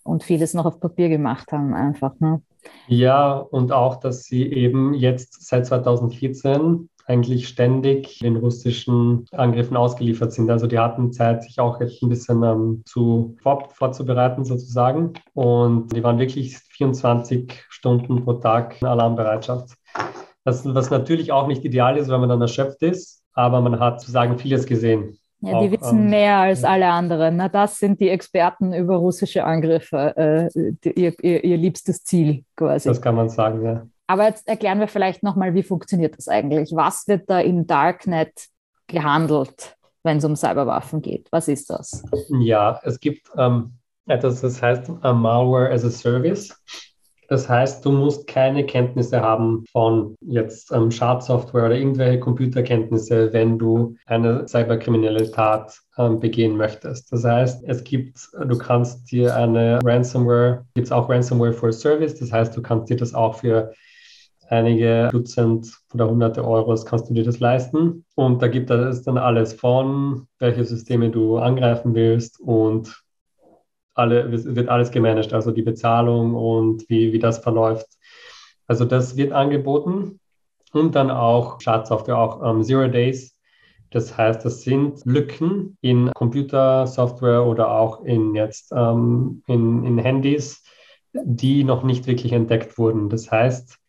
[0.04, 2.20] und vieles noch auf Papier gemacht haben einfach.
[2.20, 2.42] Ne?
[2.88, 10.32] Ja, und auch, dass sie eben jetzt seit 2014 eigentlich ständig den russischen Angriffen ausgeliefert
[10.32, 10.50] sind.
[10.52, 15.14] Also die hatten Zeit, sich auch jetzt ein bisschen ähm, zu vor, vorzubereiten sozusagen.
[15.34, 19.74] Und die waren wirklich 24 Stunden pro Tag in Alarmbereitschaft.
[20.46, 24.02] Das, was natürlich auch nicht ideal ist, wenn man dann erschöpft ist, aber man hat
[24.02, 25.18] sozusagen vieles gesehen.
[25.42, 27.38] Ja, die auch, wissen ähm, mehr als alle anderen.
[27.38, 30.50] Na, das sind die Experten über russische Angriffe, äh,
[30.84, 32.90] die, ihr, ihr, ihr liebstes Ziel quasi.
[32.90, 33.88] Das kann man sagen, ja.
[34.10, 36.72] Aber jetzt erklären wir vielleicht nochmal, wie funktioniert das eigentlich?
[36.74, 38.48] Was wird da im Darknet
[38.88, 41.28] gehandelt, wenn es um Cyberwaffen geht?
[41.30, 42.04] Was ist das?
[42.40, 43.74] Ja, es gibt ähm,
[44.08, 46.60] etwas, das heißt uh, Malware as a Service.
[47.28, 53.60] Das heißt, du musst keine Kenntnisse haben von jetzt ähm, Schadsoftware oder irgendwelche Computerkenntnisse, wenn
[53.60, 57.14] du eine cyberkriminelle Tat ähm, begehen möchtest.
[57.14, 62.18] Das heißt, es gibt, du kannst dir eine Ransomware, gibt es auch Ransomware for Service,
[62.18, 63.72] das heißt, du kannst dir das auch für
[64.50, 68.06] einige Dutzend oder hunderte Euros kannst du dir das leisten.
[68.16, 73.04] Und da gibt es dann alles von, welche Systeme du angreifen willst und
[73.94, 77.88] alle, wird alles gemanagt, also die Bezahlung und wie, wie das verläuft.
[78.68, 80.20] Also das wird angeboten
[80.72, 83.36] und dann auch Schadsoftware, auch ähm, Zero Days.
[83.92, 90.64] Das heißt, das sind Lücken in Computersoftware oder auch in jetzt ähm, in, in Handys,
[91.14, 93.10] die noch nicht wirklich entdeckt wurden.
[93.10, 93.80] Das heißt,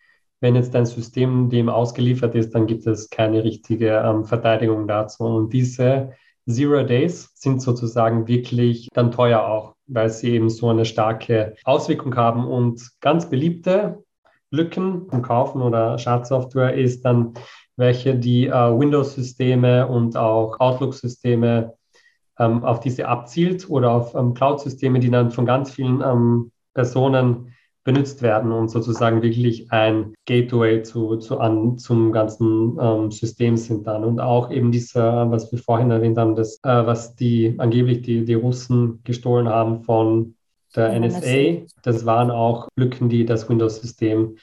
[0.40, 5.24] wenn jetzt ein System dem ausgeliefert ist, dann gibt es keine richtige ähm, Verteidigung dazu.
[5.24, 6.12] Und diese
[6.48, 12.16] Zero Days sind sozusagen wirklich dann teuer auch, weil sie eben so eine starke Auswirkung
[12.16, 12.46] haben.
[12.46, 14.03] Und ganz beliebte
[14.50, 17.35] Lücken im Kaufen oder Schadsoftware ist dann,
[17.76, 21.74] welche die äh, Windows-Systeme und auch Outlook-Systeme
[22.38, 27.55] ähm, auf diese abzielt oder auf ähm, Cloud-Systeme, die dann von ganz vielen ähm, Personen
[27.84, 33.86] benutzt werden und sozusagen wirklich ein Gateway zu, zu an, zum ganzen ähm, System sind
[33.86, 34.04] dann.
[34.04, 38.24] Und auch eben dieser, was wir vorhin erwähnt haben, das, äh, was die angeblich die,
[38.24, 40.34] die Russen gestohlen haben von
[40.76, 44.36] der NSA, das waren auch Lücken, die das Windows-System,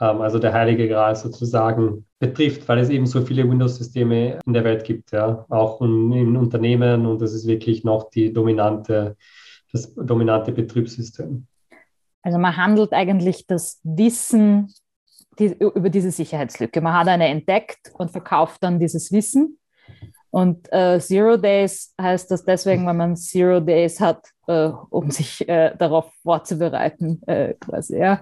[0.00, 4.64] ähm, also der heilige Gral sozusagen, betrifft, weil es eben so viele Windows-Systeme in der
[4.64, 9.16] Welt gibt, ja, auch in, in Unternehmen und das ist wirklich noch die dominante,
[9.72, 11.46] das dominante Betriebssystem.
[12.22, 14.72] Also man handelt eigentlich das Wissen
[15.38, 16.80] die, über diese Sicherheitslücke.
[16.80, 19.58] Man hat eine entdeckt und verkauft dann dieses Wissen.
[20.30, 25.48] Und äh, Zero Days heißt das deswegen, weil man Zero Days hat, äh, um sich
[25.48, 27.98] äh, darauf vorzubereiten, äh, quasi.
[27.98, 28.20] Ja.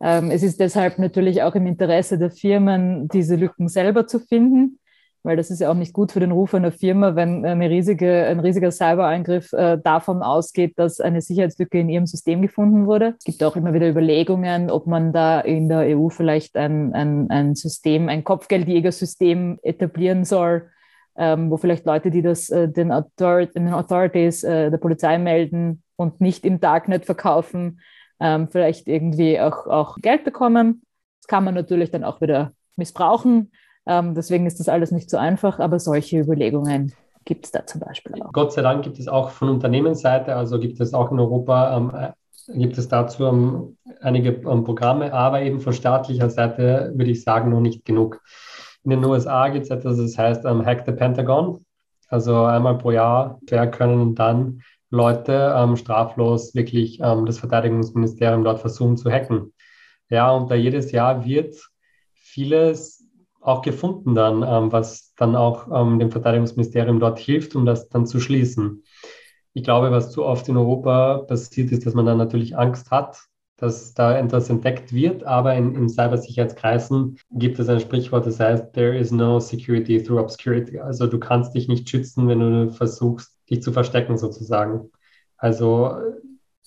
[0.00, 4.78] Ähm, es ist deshalb natürlich auch im Interesse der Firmen, diese Lücken selber zu finden
[5.22, 8.26] weil das ist ja auch nicht gut für den Ruf einer Firma, wenn eine riesige,
[8.26, 13.14] ein riesiger Cyberangriff äh, davon ausgeht, dass eine Sicherheitslücke in ihrem System gefunden wurde.
[13.18, 17.30] Es gibt auch immer wieder Überlegungen, ob man da in der EU vielleicht ein, ein,
[17.30, 20.68] ein System, ein Kopfgeldjägersystem etablieren soll,
[21.16, 25.82] ähm, wo vielleicht Leute, die das äh, den, Author den Authorities äh, der Polizei melden
[25.96, 27.80] und nicht im Darknet verkaufen,
[28.18, 30.82] ähm, vielleicht irgendwie auch, auch Geld bekommen.
[31.20, 33.52] Das kann man natürlich dann auch wieder missbrauchen.
[33.86, 36.92] Ähm, deswegen ist das alles nicht so einfach, aber solche Überlegungen
[37.24, 38.32] gibt es da zum Beispiel auch.
[38.32, 41.92] Gott sei Dank gibt es auch von Unternehmensseite, also gibt es auch in Europa, ähm,
[41.94, 47.22] äh, gibt es dazu ähm, einige ähm, Programme, aber eben von staatlicher Seite würde ich
[47.22, 48.20] sagen, noch nicht genug.
[48.84, 51.64] In den USA gibt es etwas, das heißt ähm, Hack the Pentagon.
[52.08, 59.10] Also einmal pro Jahr wer können dann Leute straflos wirklich das Verteidigungsministerium dort versuchen zu
[59.10, 59.54] hacken.
[60.10, 61.54] Ja, und da jedes Jahr wird
[62.12, 63.01] vieles
[63.42, 68.06] auch gefunden dann, ähm, was dann auch ähm, dem Verteidigungsministerium dort hilft, um das dann
[68.06, 68.84] zu schließen.
[69.52, 73.18] Ich glaube, was zu oft in Europa passiert ist, dass man dann natürlich Angst hat,
[73.56, 78.72] dass da etwas entdeckt wird, aber in, in Cybersicherheitskreisen gibt es ein Sprichwort, das heißt,
[78.72, 80.78] there is no security through obscurity.
[80.78, 84.90] Also du kannst dich nicht schützen, wenn du versuchst, dich zu verstecken sozusagen.
[85.36, 85.96] Also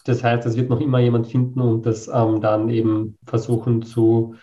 [0.06, 4.36] das heißt, es wird noch immer jemand finden und das ähm, dann eben versuchen zu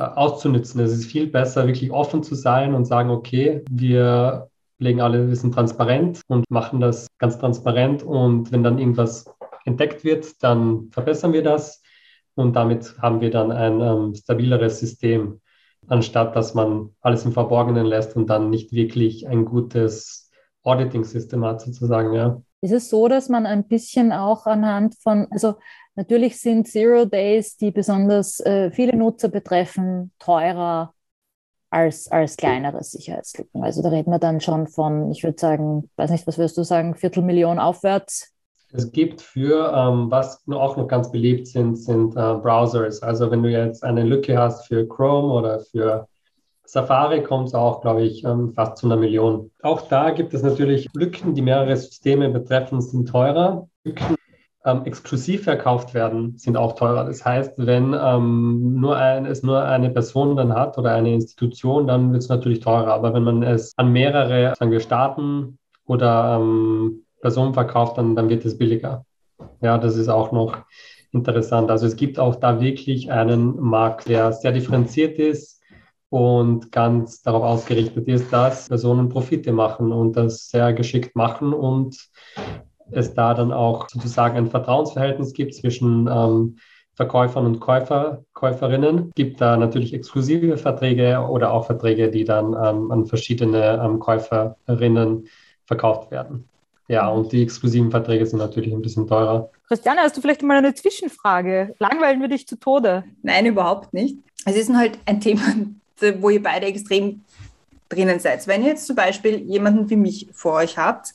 [0.00, 0.80] äh, auszunützen.
[0.80, 5.52] Es ist viel besser, wirklich offen zu sein und sagen, okay, wir legen alle Wissen
[5.52, 8.02] transparent und machen das ganz transparent.
[8.02, 9.26] Und wenn dann irgendwas
[9.66, 11.82] entdeckt wird, dann verbessern wir das
[12.34, 15.42] und damit haben wir dann ein ähm, stabileres System,
[15.86, 20.30] anstatt dass man alles im Verborgenen lässt und dann nicht wirklich ein gutes
[20.62, 22.40] Auditing-System hat sozusagen, ja.
[22.62, 25.56] Ist es so, dass man ein bisschen auch anhand von, also
[25.94, 30.94] natürlich sind Zero Days, die besonders äh, viele Nutzer betreffen, teurer
[31.70, 33.62] als, als kleinere Sicherheitslücken.
[33.62, 36.64] Also da reden wir dann schon von, ich würde sagen, weiß nicht, was würdest du
[36.64, 38.34] sagen, Viertelmillion aufwärts?
[38.72, 43.02] Es gibt für, ähm, was auch noch ganz beliebt sind, sind äh, Browsers.
[43.02, 46.06] Also wenn du jetzt eine Lücke hast für Chrome oder für
[46.64, 49.50] Safari kommt es auch, glaube ich, ähm, fast zu einer Million.
[49.62, 53.68] Auch da gibt es natürlich Lücken, die mehrere Systeme betreffen, sind teurer.
[53.82, 54.14] Lücken
[54.64, 57.04] ähm, exklusiv verkauft werden, sind auch teurer.
[57.04, 61.86] Das heißt, wenn ähm, nur ein, es nur eine Person dann hat oder eine Institution,
[61.86, 62.92] dann wird es natürlich teurer.
[62.92, 68.28] Aber wenn man es an mehrere sagen wir, Staaten oder ähm, Personen verkauft, dann, dann
[68.28, 69.04] wird es billiger.
[69.62, 70.58] Ja, das ist auch noch
[71.12, 71.70] interessant.
[71.70, 75.60] Also es gibt auch da wirklich einen Markt, der sehr differenziert ist
[76.10, 81.96] und ganz darauf ausgerichtet ist, dass Personen Profite machen und das sehr geschickt machen und
[82.92, 86.56] es da dann auch sozusagen ein Vertrauensverhältnis gibt zwischen ähm,
[86.94, 89.10] Verkäufern und Käufer, Käuferinnen.
[89.14, 95.28] Gibt da natürlich exklusive Verträge oder auch Verträge, die dann ähm, an verschiedene ähm, Käuferinnen
[95.64, 96.48] verkauft werden.
[96.88, 99.48] Ja, und die exklusiven Verträge sind natürlich ein bisschen teurer.
[99.68, 101.74] Christiane, hast du vielleicht mal eine Zwischenfrage?
[101.78, 103.04] Langweilen wir dich zu Tode?
[103.22, 104.16] Nein, überhaupt nicht.
[104.44, 105.42] Es ist halt ein Thema,
[106.18, 107.22] wo ihr beide extrem
[107.90, 108.46] drinnen seid.
[108.46, 111.12] Wenn ihr jetzt zum Beispiel jemanden wie mich vor euch habt,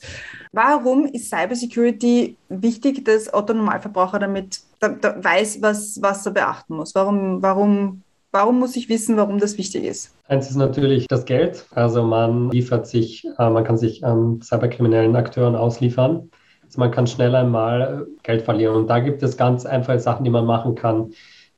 [0.51, 6.75] warum ist Cybersecurity wichtig, dass Otto Normalverbraucher damit da, da weiß, was, was er beachten
[6.75, 6.93] muss?
[6.93, 10.13] Warum, warum, warum muss ich wissen, warum das wichtig ist?
[10.27, 11.65] Eins ist natürlich das Geld.
[11.71, 16.29] Also man liefert sich, äh, man kann sich ähm, cyberkriminellen Akteuren ausliefern.
[16.63, 18.75] Also man kann schnell einmal Geld verlieren.
[18.75, 21.13] Und da gibt es ganz einfache Sachen, die man machen kann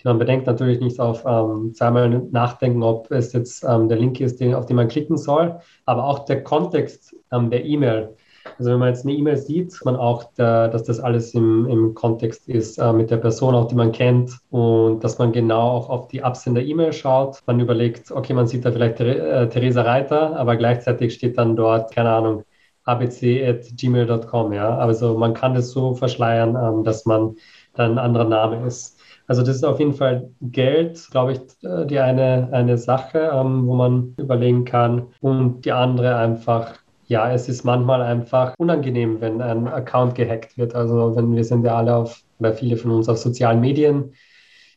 [0.08, 4.40] man bedenkt natürlich nicht auf ähm, zweimal nachdenken, ob es jetzt ähm, der Link ist,
[4.40, 8.16] den, auf den man klicken soll, aber auch der Kontext ähm, der E-Mail.
[8.58, 11.94] Also wenn man jetzt eine E-Mail sieht, man auch, der, dass das alles im, im
[11.94, 15.90] Kontext ist äh, mit der Person, auch die man kennt und dass man genau auch
[15.90, 17.42] auf die Absender-E-Mail schaut.
[17.46, 21.94] Man überlegt, okay, man sieht da vielleicht äh, Theresa Reiter, aber gleichzeitig steht dann dort,
[21.94, 22.44] keine Ahnung,
[22.86, 24.54] abc.gmail.com.
[24.54, 24.78] Ja?
[24.78, 27.36] Also man kann das so verschleiern, ähm, dass man
[27.78, 28.98] dann ein anderer Name ist.
[29.28, 33.68] Also das ist auf jeden Fall Geld, glaube ich, äh, die eine, eine Sache, ähm,
[33.68, 35.08] wo man überlegen kann.
[35.22, 36.76] Und die andere einfach,
[37.08, 40.76] ja, es ist manchmal einfach unangenehm, wenn ein Account gehackt wird.
[40.76, 44.14] Also wenn wir sind ja alle auf, oder viele von uns auf sozialen Medien,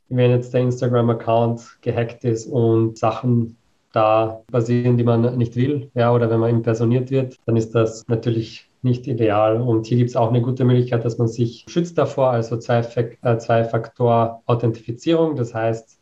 [0.09, 3.57] wenn jetzt der Instagram-Account gehackt ist und Sachen
[3.93, 8.07] da passieren, die man nicht will, ja, oder wenn man impersoniert wird, dann ist das
[8.09, 9.61] natürlich nicht ideal.
[9.61, 12.61] Und hier gibt es auch eine gute Möglichkeit, dass man sich schützt davor, also äh,
[13.38, 15.37] Zwei-Faktor-Authentifizierung.
[15.37, 16.01] Das heißt,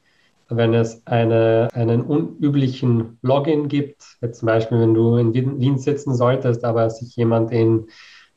[0.50, 6.14] wenn es eine, einen unüblichen Login gibt, jetzt zum Beispiel, wenn du in Wien sitzen
[6.14, 7.86] solltest, aber sich jemand in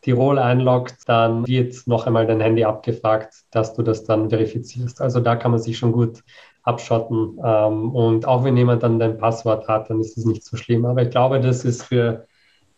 [0.02, 5.00] Tirol einloggt, dann wird noch einmal dein Handy abgefragt, dass du das dann verifizierst.
[5.00, 6.24] Also da kann man sich schon gut
[6.64, 7.40] abschotten.
[7.44, 10.86] Ähm, und auch wenn jemand dann dein Passwort hat, dann ist es nicht so schlimm.
[10.86, 12.26] Aber ich glaube, das ist für,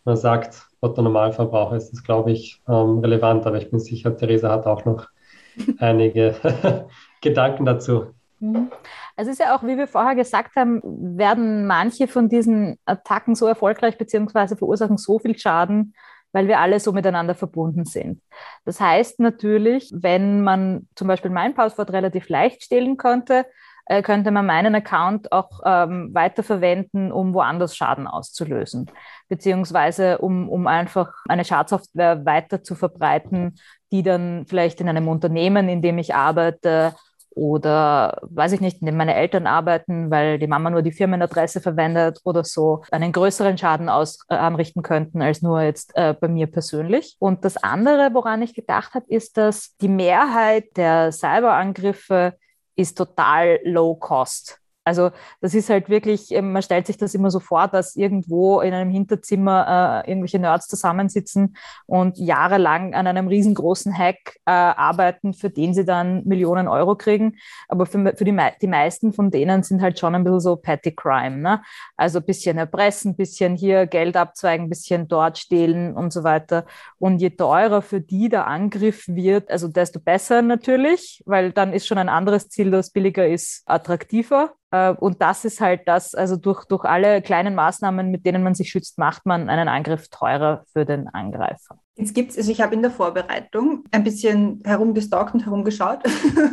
[0.04, 3.46] man sagt, Otto Normalverbraucher ist das, glaube ich, ähm, relevant.
[3.46, 5.08] Aber ich bin sicher, Theresa hat auch noch
[5.80, 6.36] einige
[7.22, 8.08] Gedanken dazu.
[8.40, 8.70] Mhm.
[9.16, 10.82] Es ist ja auch, wie wir vorher gesagt haben,
[11.18, 15.94] werden manche von diesen Attacken so erfolgreich beziehungsweise verursachen so viel Schaden,
[16.34, 18.22] weil wir alle so miteinander verbunden sind.
[18.66, 23.46] Das heißt natürlich, wenn man zum Beispiel mein Passwort relativ leicht stehlen könnte,
[23.86, 28.90] äh, könnte man meinen Account auch ähm, weiterverwenden, um woanders Schaden auszulösen,
[29.30, 33.60] beziehungsweise um, um einfach eine Schadsoftware weiter zu verbreiten,
[33.92, 36.94] die dann vielleicht in einem Unternehmen, in dem ich arbeite,
[37.36, 42.20] oder weiß ich nicht, indem meine Eltern arbeiten, weil die Mama nur die Firmenadresse verwendet
[42.24, 46.48] oder so, einen größeren Schaden aus, äh, anrichten könnten als nur jetzt äh, bei mir
[46.48, 47.16] persönlich.
[47.20, 52.36] Und das andere, woran ich gedacht habe, ist, dass die Mehrheit der Cyberangriffe
[52.76, 54.63] ist total low cost.
[54.86, 55.12] Also
[55.42, 58.74] das ist halt wirklich, ähm, man stellt sich das immer so vor, dass irgendwo in
[58.74, 61.56] einem Hinterzimmer äh, irgendwelche Nerds zusammensitzen
[61.86, 67.38] und jahrelang an einem riesengroßen Hack äh, arbeiten, für den sie dann Millionen Euro kriegen.
[67.68, 70.94] Aber für, für die, die meisten von denen sind halt schon ein bisschen so Petty
[70.94, 71.38] Crime.
[71.38, 71.62] Ne?
[71.96, 76.24] Also ein bisschen erpressen, ein bisschen hier Geld abzweigen, ein bisschen dort stehlen und so
[76.24, 76.66] weiter.
[77.00, 81.88] Und je teurer für die der Angriff wird, also desto besser natürlich, weil dann ist
[81.88, 84.54] schon ein anderes Ziel, das billiger ist, attraktiver.
[84.74, 88.56] Äh, und das ist halt das, also durch, durch alle kleinen Maßnahmen, mit denen man
[88.56, 91.78] sich schützt, macht man einen Angriff teurer für den Angreifer.
[91.96, 96.00] Jetzt gibt es, also ich habe in der Vorbereitung ein bisschen herumgestalkt und herumgeschaut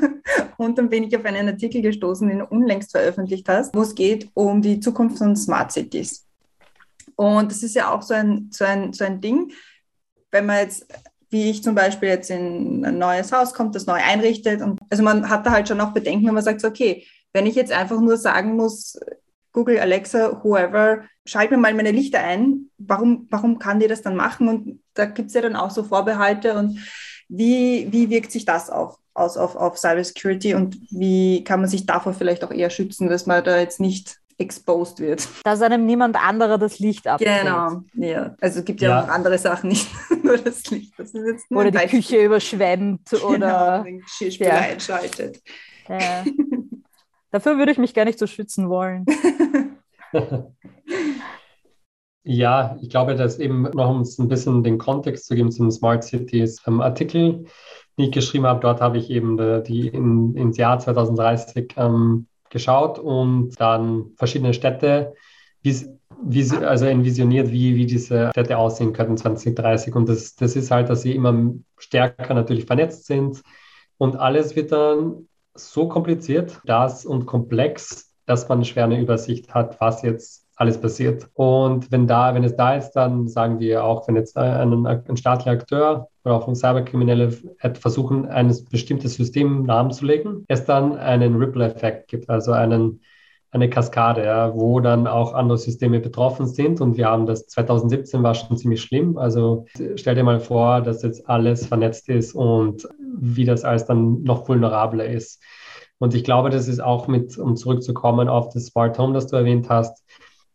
[0.59, 3.95] und dann bin ich auf einen Artikel gestoßen, den du unlängst veröffentlicht hast, wo es
[3.95, 6.27] geht um die Zukunft von Smart Cities.
[7.17, 9.51] Und das ist ja auch so ein, so ein, so ein Ding,
[10.31, 10.87] wenn man jetzt
[11.33, 14.61] wie ich zum Beispiel jetzt in ein neues Haus kommt, das neu einrichtet.
[14.63, 17.55] Und also man hat da halt schon auch Bedenken, wenn man sagt, okay, wenn ich
[17.55, 18.99] jetzt einfach nur sagen muss,
[19.53, 24.17] Google, Alexa, whoever, schalt mir mal meine Lichter ein, warum, warum kann die das dann
[24.17, 24.49] machen?
[24.49, 26.79] Und da gibt es ja dann auch so Vorbehalte und
[27.29, 31.87] wie, wie wirkt sich das auf, aus auf, auf Cybersecurity und wie kann man sich
[31.87, 35.29] davor vielleicht auch eher schützen, dass man da jetzt nicht exposed wird.
[35.45, 37.43] Dass einem niemand anderer das Licht abdreht.
[37.43, 38.35] Genau, ja.
[38.41, 39.89] Also es gibt ja, ja, auch andere Sachen, nicht
[40.23, 40.95] nur das Licht.
[40.97, 41.13] Das
[41.51, 41.87] oder die.
[41.89, 44.61] Küche überschwemmt oder genau, den Geschirrspüler ja.
[44.61, 45.43] einschaltet.
[45.89, 46.25] Ja.
[47.31, 49.07] Dafür würde ich mich gar nicht so schützen wollen.
[52.25, 56.03] ja, ich glaube, dass eben noch um ein bisschen den Kontext zu geben zum Smart
[56.05, 57.45] Cities ähm, Artikel,
[57.97, 62.27] den ich geschrieben habe, dort habe ich eben die, die in, ins Jahr 2030 ähm,
[62.51, 65.15] geschaut und dann verschiedene Städte,
[65.63, 65.87] wie,
[66.23, 69.95] wie, also envisioniert, wie, wie diese Städte aussehen könnten 2030.
[69.95, 73.41] Und das, das ist halt, dass sie immer stärker natürlich vernetzt sind.
[73.99, 79.81] Und alles wird dann so kompliziert das und komplex, dass man schwer eine Übersicht hat,
[79.81, 81.29] was jetzt alles passiert.
[81.33, 85.17] Und wenn da, wenn es da ist, dann sagen wir auch, wenn jetzt ein, ein
[85.17, 87.33] staatlicher Akteur oder auch ein Cyberkriminelle
[87.81, 93.01] versuchen, ein bestimmtes System lahmzulegen, es dann einen Ripple-Effekt gibt, also einen,
[93.53, 96.81] eine Kaskade, ja, wo dann auch andere Systeme betroffen sind.
[96.81, 99.19] Und wir haben das 2017 war schon ziemlich schlimm.
[99.19, 102.89] Also stell dir mal vor, dass jetzt alles vernetzt ist und
[103.19, 105.43] wie das alles dann noch vulnerabler ist.
[105.99, 109.37] Und ich glaube, das ist auch mit, um zurückzukommen auf das Smart Home, das du
[109.37, 110.05] erwähnt hast,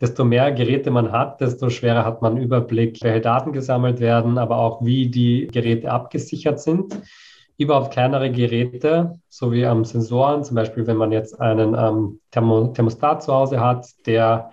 [0.01, 4.57] desto mehr Geräte man hat, desto schwerer hat man Überblick, welche Daten gesammelt werden, aber
[4.57, 6.97] auch wie die Geräte abgesichert sind.
[7.57, 12.67] Überhaupt kleinere Geräte, so wie ähm, Sensoren, zum Beispiel wenn man jetzt einen ähm, Thermo
[12.67, 14.51] Thermostat zu Hause hat, der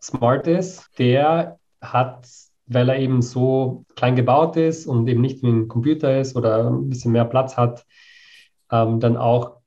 [0.00, 2.26] smart ist, der hat
[2.66, 6.70] weil er eben so klein gebaut ist und eben nicht wie ein Computer ist oder
[6.70, 7.84] ein bisschen mehr Platz hat,
[8.70, 9.58] ähm, dann auch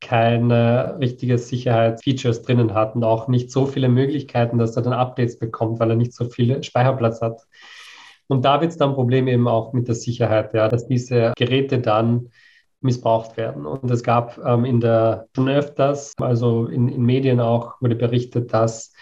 [0.00, 5.38] keine richtige Sicherheitsfeatures drinnen hat und auch nicht so viele Möglichkeiten, dass er dann Updates
[5.38, 7.46] bekommt, weil er nicht so viel Speicherplatz hat.
[8.28, 11.32] Und da wird es dann ein Problem eben auch mit der Sicherheit, ja, dass diese
[11.36, 12.28] Geräte dann
[12.80, 13.66] missbraucht werden.
[13.66, 18.52] Und es gab ähm, in der schon öfters, also in, in Medien auch, wurde berichtet,
[18.52, 18.92] dass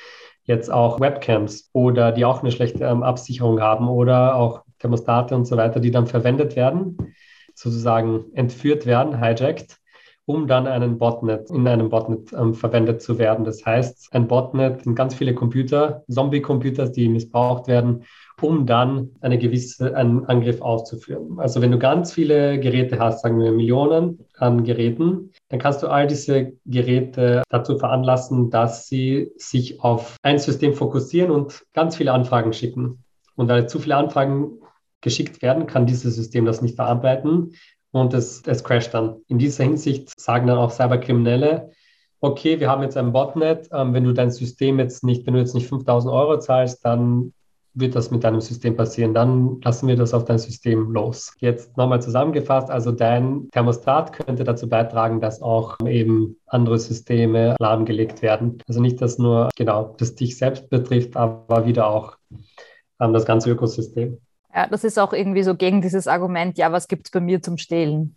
[0.44, 5.44] jetzt auch Webcams oder die auch eine schlechte ähm, Absicherung haben oder auch Thermostate und
[5.44, 7.14] so weiter, die dann verwendet werden,
[7.54, 9.78] sozusagen entführt werden, hijacked,
[10.24, 13.44] um dann einen Botnet in einem Botnet ähm, verwendet zu werden.
[13.44, 18.04] Das heißt, ein Botnet sind ganz viele Computer, Zombie-Computer, die missbraucht werden,
[18.40, 21.38] um dann eine gewisse, einen Angriff auszuführen.
[21.38, 25.86] Also wenn du ganz viele Geräte hast, sagen wir Millionen an Geräten, dann kannst du
[25.86, 32.12] all diese Geräte dazu veranlassen, dass sie sich auf ein System fokussieren und ganz viele
[32.12, 33.04] Anfragen schicken.
[33.36, 34.58] Und weil zu viele Anfragen
[35.00, 37.54] geschickt werden, kann dieses System das nicht verarbeiten
[37.92, 39.16] und es, es crasht dann.
[39.28, 41.70] In dieser Hinsicht sagen dann auch Cyberkriminelle,
[42.20, 45.40] okay, wir haben jetzt ein Botnet, ähm, wenn du dein System jetzt nicht, wenn du
[45.40, 47.32] jetzt nicht 5000 Euro zahlst, dann
[47.76, 49.14] wird das mit deinem System passieren.
[49.14, 51.34] Dann lassen wir das auf dein System los.
[51.38, 58.22] Jetzt nochmal zusammengefasst, also dein Thermostat könnte dazu beitragen, dass auch eben andere Systeme lahmgelegt
[58.22, 58.62] werden.
[58.66, 62.16] Also nicht, dass nur genau das dich selbst betrifft, aber wieder auch
[62.98, 64.18] ähm, das ganze Ökosystem.
[64.54, 67.42] Ja, das ist auch irgendwie so gegen dieses Argument, ja, was gibt es bei mir
[67.42, 68.16] zum Stehlen?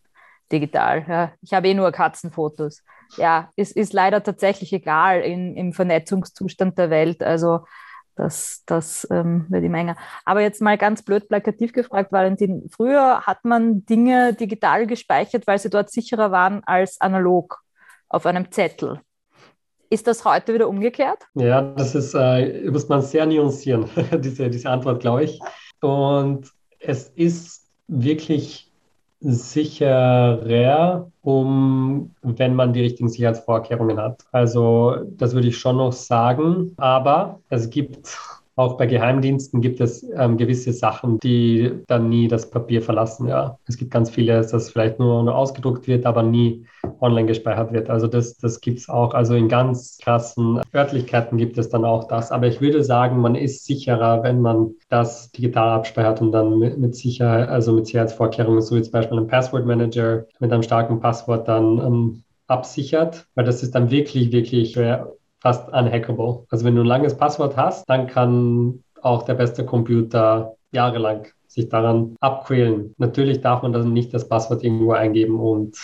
[0.52, 1.06] Digital.
[1.08, 1.32] Ja.
[1.42, 2.84] Ich habe eh nur Katzenfotos.
[3.18, 7.22] Ja, es ist leider tatsächlich egal in, im Vernetzungszustand der Welt.
[7.22, 7.66] Also
[8.20, 9.96] das, das ähm, wird immer enger.
[10.26, 15.58] Aber jetzt mal ganz blöd plakativ gefragt, Valentin, früher hat man Dinge digital gespeichert, weil
[15.58, 17.62] sie dort sicherer waren als analog.
[18.12, 19.00] auf einem Zettel.
[19.92, 21.20] Ist das heute wieder umgekehrt?
[21.36, 23.86] Ja, das ist, äh, muss man sehr nuancieren,
[24.20, 25.40] diese, diese Antwort, glaube ich.
[25.80, 28.69] Und es ist wirklich
[29.22, 34.24] sicherer, um, wenn man die richtigen Sicherheitsvorkehrungen hat.
[34.32, 36.74] Also das würde ich schon noch sagen.
[36.78, 38.18] Aber es gibt
[38.60, 43.30] auch bei Geheimdiensten gibt es ähm, gewisse Sachen, die dann nie das Papier verlassen.
[43.30, 43.58] Ja.
[43.66, 46.66] Es gibt ganz vieles, das vielleicht nur, nur ausgedruckt wird, aber nie
[47.00, 47.90] online gespeichert wird.
[47.90, 49.14] Also das, das gibt es auch.
[49.14, 52.34] Also in ganz krassen Örtlichkeiten gibt es dann auch das.
[52.34, 56.78] Aber ich würde sagen, man ist sicherer, wenn man das digital abspeichert und dann mit,
[56.78, 61.00] mit Sicherheit, also mit Sicherheitsvorkehrungen, so wie zum Beispiel ein Password Manager mit einem starken
[61.00, 66.46] Passwort dann ähm, absichert, weil das ist dann wirklich, wirklich schwer fast unhackable.
[66.50, 71.70] Also wenn du ein langes Passwort hast, dann kann auch der beste Computer jahrelang sich
[71.70, 72.94] daran abquälen.
[72.98, 75.78] Natürlich darf man dann nicht das Passwort irgendwo eingeben und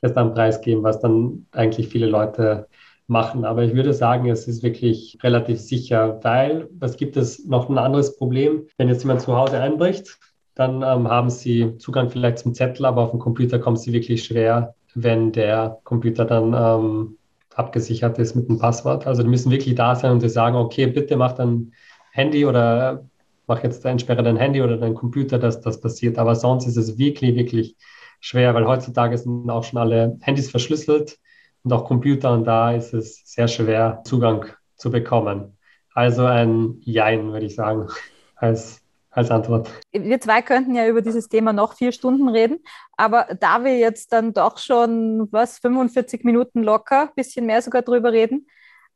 [0.00, 2.68] es dann preisgeben, was dann eigentlich viele Leute
[3.06, 3.44] machen.
[3.44, 7.78] Aber ich würde sagen, es ist wirklich relativ sicher, weil was gibt es noch ein
[7.78, 8.66] anderes Problem?
[8.76, 10.18] Wenn jetzt jemand zu Hause einbricht,
[10.54, 14.24] dann ähm, haben sie Zugang vielleicht zum Zettel, aber auf dem Computer kommen sie wirklich
[14.24, 17.17] schwer, wenn der Computer dann ähm,
[17.58, 19.06] abgesichert ist mit einem Passwort.
[19.06, 21.72] Also die müssen wirklich da sein und sie sagen, okay, bitte mach dein
[22.12, 23.04] Handy oder
[23.46, 26.18] mach jetzt entsperre dein Handy oder dein Computer, dass das passiert.
[26.18, 27.76] Aber sonst ist es wirklich, wirklich
[28.20, 31.18] schwer, weil heutzutage sind auch schon alle Handys verschlüsselt
[31.64, 34.46] und auch Computer und da ist es sehr schwer, Zugang
[34.76, 35.56] zu bekommen.
[35.94, 37.88] Also ein Jein, würde ich sagen,
[38.36, 38.80] als
[39.10, 39.70] als Antwort.
[39.92, 42.58] Wir zwei könnten ja über dieses Thema noch vier Stunden reden,
[42.96, 48.12] aber da wir jetzt dann doch schon, was, 45 Minuten locker, bisschen mehr sogar drüber
[48.12, 48.46] reden,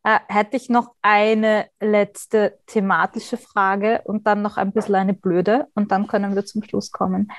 [0.05, 5.69] äh, hätte ich noch eine letzte thematische Frage und dann noch ein bisschen eine blöde
[5.75, 7.31] und dann können wir zum Schluss kommen.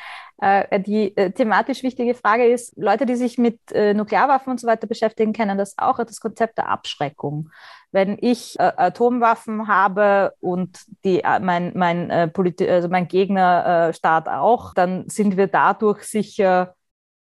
[0.41, 4.67] Äh, die äh, thematisch wichtige Frage ist, Leute, die sich mit äh, Nuklearwaffen und so
[4.67, 7.49] weiter beschäftigen, kennen das auch, das Konzept der Abschreckung.
[7.91, 15.07] Wenn ich äh, Atomwaffen habe und die, äh, mein, mein, also mein Gegnerstaat auch, dann
[15.09, 16.75] sind wir dadurch sicher,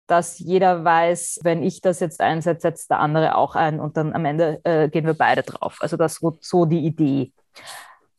[0.09, 4.13] dass jeder weiß, wenn ich das jetzt einsetze, setzt der andere auch ein und dann
[4.13, 5.77] am Ende äh, gehen wir beide drauf.
[5.81, 7.31] Also das so die Idee.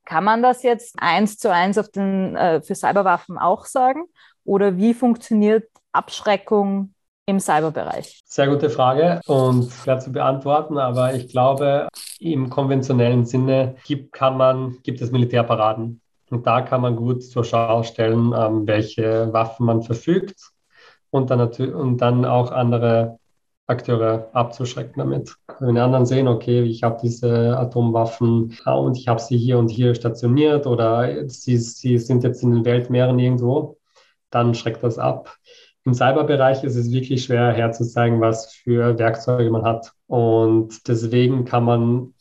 [0.05, 4.05] Kann man das jetzt eins zu eins auf den, äh, für Cyberwaffen auch sagen?
[4.45, 6.95] Oder wie funktioniert Abschreckung
[7.26, 8.20] im Cyberbereich?
[8.24, 11.88] Sehr gute Frage und schwer zu beantworten, aber ich glaube,
[12.20, 16.01] im konventionellen Sinne gibt, kann man, gibt es Militärparaden.
[16.30, 20.53] Und da kann man gut zur Schau stellen, ähm, welche Waffen man verfügt
[21.11, 23.18] und dann, natürlich, und dann auch andere
[23.66, 25.36] Akteure abzuschrecken damit.
[25.61, 29.68] Wenn die anderen sehen, okay, ich habe diese Atomwaffen und ich habe sie hier und
[29.68, 33.78] hier stationiert oder sie, sie sind jetzt in den Weltmeeren irgendwo,
[34.30, 35.36] dann schreckt das ab.
[35.84, 39.92] Im Cyberbereich ist es wirklich schwer herzuzeigen, was für Werkzeuge man hat.
[40.06, 42.14] Und deswegen kann man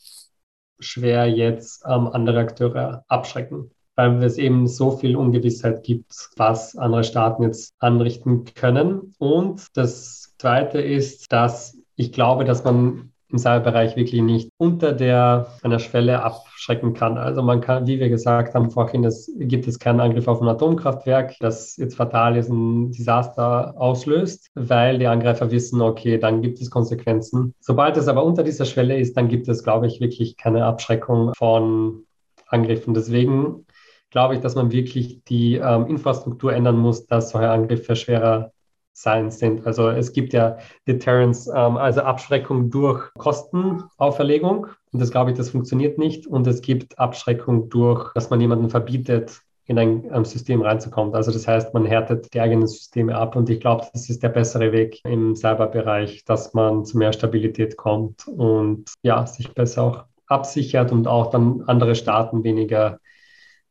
[0.79, 7.03] schwer jetzt ähm, andere Akteure abschrecken weil es eben so viel Ungewissheit gibt, was andere
[7.03, 9.13] Staaten jetzt anrichten können.
[9.17, 15.47] Und das Zweite ist, dass ich glaube, dass man im Cyberbereich wirklich nicht unter der
[15.63, 17.17] einer Schwelle abschrecken kann.
[17.17, 20.47] Also man kann, wie wir gesagt haben vorhin, es gibt es keinen Angriff auf ein
[20.47, 26.61] Atomkraftwerk, das jetzt fatal ist, ein Desaster auslöst, weil die Angreifer wissen, okay, dann gibt
[26.61, 27.53] es Konsequenzen.
[27.59, 31.33] Sobald es aber unter dieser Schwelle ist, dann gibt es, glaube ich, wirklich keine Abschreckung
[31.35, 32.05] von
[32.49, 32.93] Angriffen.
[32.93, 33.65] Deswegen
[34.09, 38.51] glaube ich, dass man wirklich die ähm, Infrastruktur ändern muss, dass solche Angriffe schwerer
[38.93, 39.65] sein sind.
[39.65, 40.57] Also es gibt ja
[40.87, 44.67] Deterrence, ähm, also Abschreckung durch Kostenauferlegung.
[44.91, 46.27] Und das glaube ich, das funktioniert nicht.
[46.27, 51.13] Und es gibt Abschreckung durch, dass man jemanden verbietet, in ein ähm, System reinzukommen.
[51.13, 53.35] Also das heißt, man härtet die eigenen Systeme ab.
[53.35, 57.77] Und ich glaube, das ist der bessere Weg im Cyberbereich, dass man zu mehr Stabilität
[57.77, 62.99] kommt und ja, sich besser auch absichert und auch dann andere Staaten weniger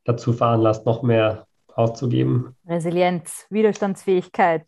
[0.03, 1.45] dazu veranlasst, noch mehr
[1.75, 2.55] auszugeben.
[2.67, 4.65] Resilienz, Widerstandsfähigkeit.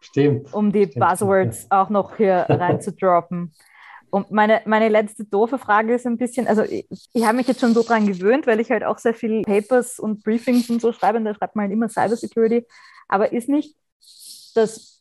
[0.00, 0.52] Stimmt.
[0.52, 1.72] Um die stimmt, Buzzwords stimmt.
[1.72, 3.52] auch noch hier reinzudroppen.
[4.10, 7.60] Und meine, meine letzte doofe Frage ist ein bisschen, also ich, ich habe mich jetzt
[7.60, 10.92] schon so dran gewöhnt, weil ich halt auch sehr viel Papers und Briefings und so
[10.92, 12.66] schreibe und da schreibt man halt immer Cybersecurity.
[13.08, 13.74] Aber ist nicht
[14.54, 14.91] das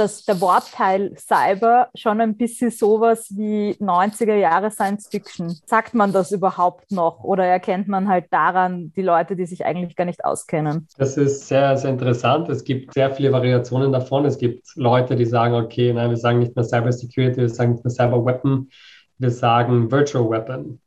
[0.00, 5.54] dass der Wortteil Cyber schon ein bisschen sowas wie 90er Jahre Science Fiction.
[5.66, 9.96] Sagt man das überhaupt noch oder erkennt man halt daran die Leute, die sich eigentlich
[9.96, 10.88] gar nicht auskennen?
[10.96, 12.48] Das ist sehr, sehr interessant.
[12.48, 14.24] Es gibt sehr viele Variationen davon.
[14.24, 17.72] Es gibt Leute, die sagen, okay, nein, wir sagen nicht mehr Cyber Security, wir sagen
[17.72, 18.70] nicht mehr Cyber Weapon,
[19.18, 20.80] wir sagen Virtual Weapon,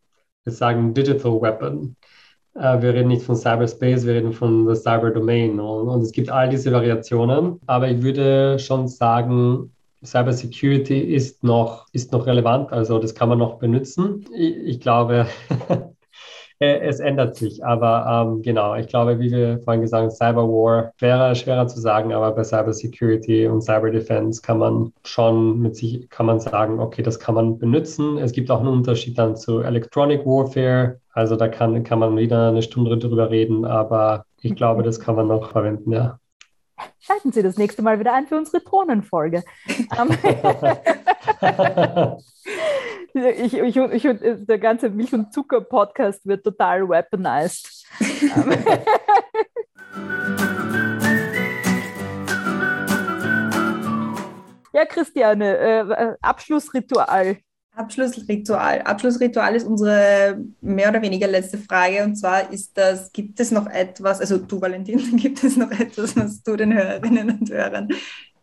[0.43, 1.95] wir sagen Digital Weapon.
[2.55, 5.59] Äh, wir reden nicht von Cyberspace, wir reden von der Cyber Domain.
[5.59, 7.59] Und, und, es gibt all diese Variationen.
[7.65, 9.71] Aber ich würde schon sagen,
[10.05, 14.25] Cybersecurity ist noch, ist noch relevant, also das kann man noch benutzen.
[14.35, 15.27] Ich, ich glaube,
[16.81, 17.63] es ändert sich.
[17.65, 22.13] Aber ähm, genau, ich glaube, wie wir vorhin gesagt haben, Cyberwar wäre schwerer zu sagen,
[22.13, 27.19] aber bei Cybersecurity und Cyberdefense kann man schon mit sich, kann man sagen, okay, das
[27.19, 28.17] kann man benutzen.
[28.17, 30.99] Es gibt auch einen Unterschied dann zu Electronic Warfare.
[31.11, 35.15] Also da kann, kann man wieder eine Stunde drüber reden, aber ich glaube, das kann
[35.15, 36.19] man noch verwenden, ja.
[36.99, 39.43] Schalten Sie das nächste Mal wieder ein für unsere Drohnenfolge.
[43.13, 44.03] ich, ich, ich,
[44.45, 47.85] der ganze Milch- und Zucker-Podcast wird total weaponized.
[54.73, 57.37] ja, Christiane, äh, Abschlussritual.
[57.75, 58.81] Abschlussritual.
[58.81, 62.03] Abschlussritual ist unsere mehr oder weniger letzte Frage.
[62.03, 66.15] Und zwar ist das, gibt es noch etwas, also du Valentin, gibt es noch etwas,
[66.15, 67.89] was du den Hörerinnen und Hörern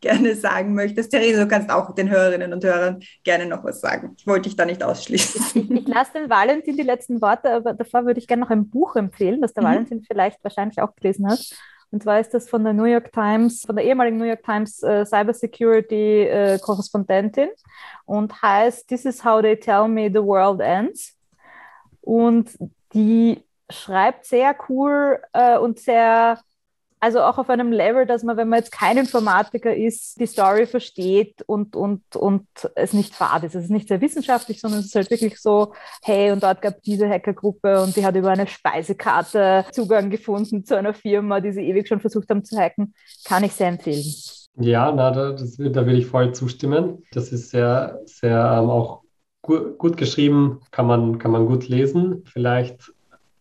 [0.01, 1.11] gerne sagen möchtest.
[1.11, 4.14] Therese, du kannst auch den Hörerinnen und Hörern gerne noch was sagen.
[4.18, 5.76] Ich wollte dich da nicht ausschließen.
[5.76, 8.97] Ich lasse den Valentin die letzten Worte, aber davor würde ich gerne noch ein Buch
[8.97, 9.68] empfehlen, das der mhm.
[9.68, 11.41] Valentin vielleicht wahrscheinlich auch gelesen hat.
[11.93, 14.83] Und zwar ist das von der New York Times, von der ehemaligen New York Times
[14.83, 17.49] äh, Cybersecurity äh, Korrespondentin
[18.05, 21.17] und heißt This is how they tell me the world ends.
[22.01, 22.51] Und
[22.93, 26.39] die schreibt sehr cool äh, und sehr
[27.01, 30.67] also auch auf einem Level, dass man, wenn man jetzt kein Informatiker ist, die Story
[30.67, 33.55] versteht und, und, und es nicht fad ist.
[33.55, 35.73] Es ist nicht sehr wissenschaftlich, sondern es ist halt wirklich so,
[36.03, 40.65] hey, und dort gab es diese Hackergruppe und die hat über eine Speisekarte Zugang gefunden
[40.67, 42.95] zu einer Firma, die sie ewig schon versucht haben zu hacken.
[43.25, 44.05] Kann ich sehr empfehlen.
[44.57, 47.03] Ja, na, das, da will ich voll zustimmen.
[47.13, 49.03] Das ist sehr, sehr ähm, auch
[49.43, 52.25] gut, gut geschrieben, kann man, kann man gut lesen.
[52.27, 52.93] Vielleicht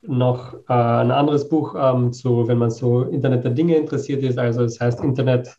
[0.01, 4.37] noch äh, ein anderes Buch ähm, zu, wenn man so Internet der Dinge interessiert ist.
[4.37, 5.57] Also es heißt Internet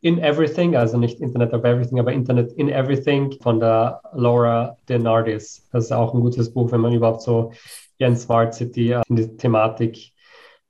[0.00, 5.68] in Everything, also nicht Internet of Everything, aber Internet in Everything von der Laura Denardis.
[5.72, 7.52] Das ist auch ein gutes Buch, wenn man überhaupt so
[7.98, 10.12] in Smart City äh, in die Thematik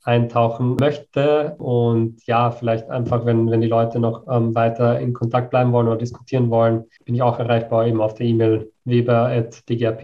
[0.06, 1.56] eintauchen möchte.
[1.58, 5.88] Und ja, vielleicht einfach, wenn, wenn die Leute noch ähm, weiter in Kontakt bleiben wollen
[5.88, 10.02] oder diskutieren wollen, bin ich auch erreichbar eben auf der E-Mail weber.dgap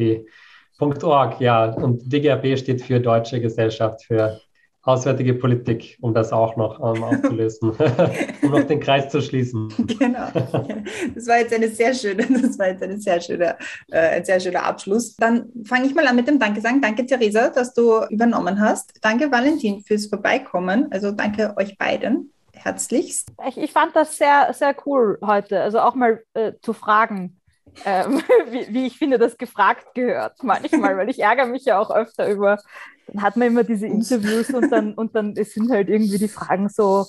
[1.04, 1.70] Org, ja.
[1.70, 4.40] Und DGAB steht für Deutsche Gesellschaft für
[4.84, 7.70] Auswärtige Politik, um das auch noch ähm, aufzulösen,
[8.42, 9.68] um noch den Kreis zu schließen.
[9.98, 10.28] Genau.
[11.14, 13.56] Das war jetzt eine sehr schöne, das war jetzt eine sehr schöne,
[13.90, 15.14] äh, ein sehr schöner Abschluss.
[15.16, 16.80] Dann fange ich mal an mit dem Danke sagen.
[16.80, 18.92] Danke, Theresa, dass du übernommen hast.
[19.02, 20.88] Danke, Valentin, fürs Vorbeikommen.
[20.90, 23.28] Also danke euch beiden herzlichst.
[23.48, 25.60] Ich, ich fand das sehr, sehr cool heute.
[25.60, 27.40] Also auch mal äh, zu fragen,
[27.84, 31.90] ähm, wie, wie, ich finde, das gefragt gehört manchmal, weil ich ärgere mich ja auch
[31.90, 32.58] öfter über,
[33.06, 36.68] dann hat man immer diese Interviews und dann, und dann sind halt irgendwie die Fragen
[36.68, 37.06] so,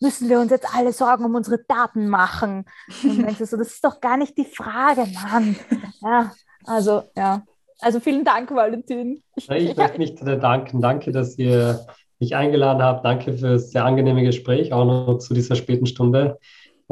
[0.00, 2.64] müssen wir uns jetzt alle Sorgen um unsere Daten machen?
[3.02, 5.56] Und dann denkst du so, das ist doch gar nicht die Frage, Mann.
[6.02, 6.32] Ja,
[6.64, 7.42] also, ja.
[7.80, 9.22] Also vielen Dank, Valentin.
[9.36, 10.80] Ich, möchte mich danken.
[10.80, 11.86] Danke, dass ihr
[12.18, 13.04] mich eingeladen habt.
[13.04, 16.38] Danke für das sehr angenehme Gespräch, auch noch zu dieser späten Stunde.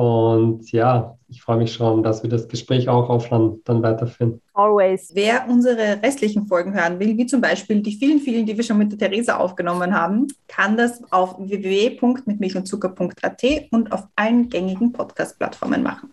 [0.02, 4.40] Und ja, ich freue mich schon, dass wir das Gespräch auch offline dann weiterführen.
[4.52, 5.12] Always.
[5.14, 8.78] Wer unsere restlichen Folgen hören will, wie zum Beispiel die vielen, vielen, die wir schon
[8.78, 16.10] mit der Theresa aufgenommen haben, kann das auf www.mitmilchundzucker.at und auf allen gängigen Podcast-Plattformen machen.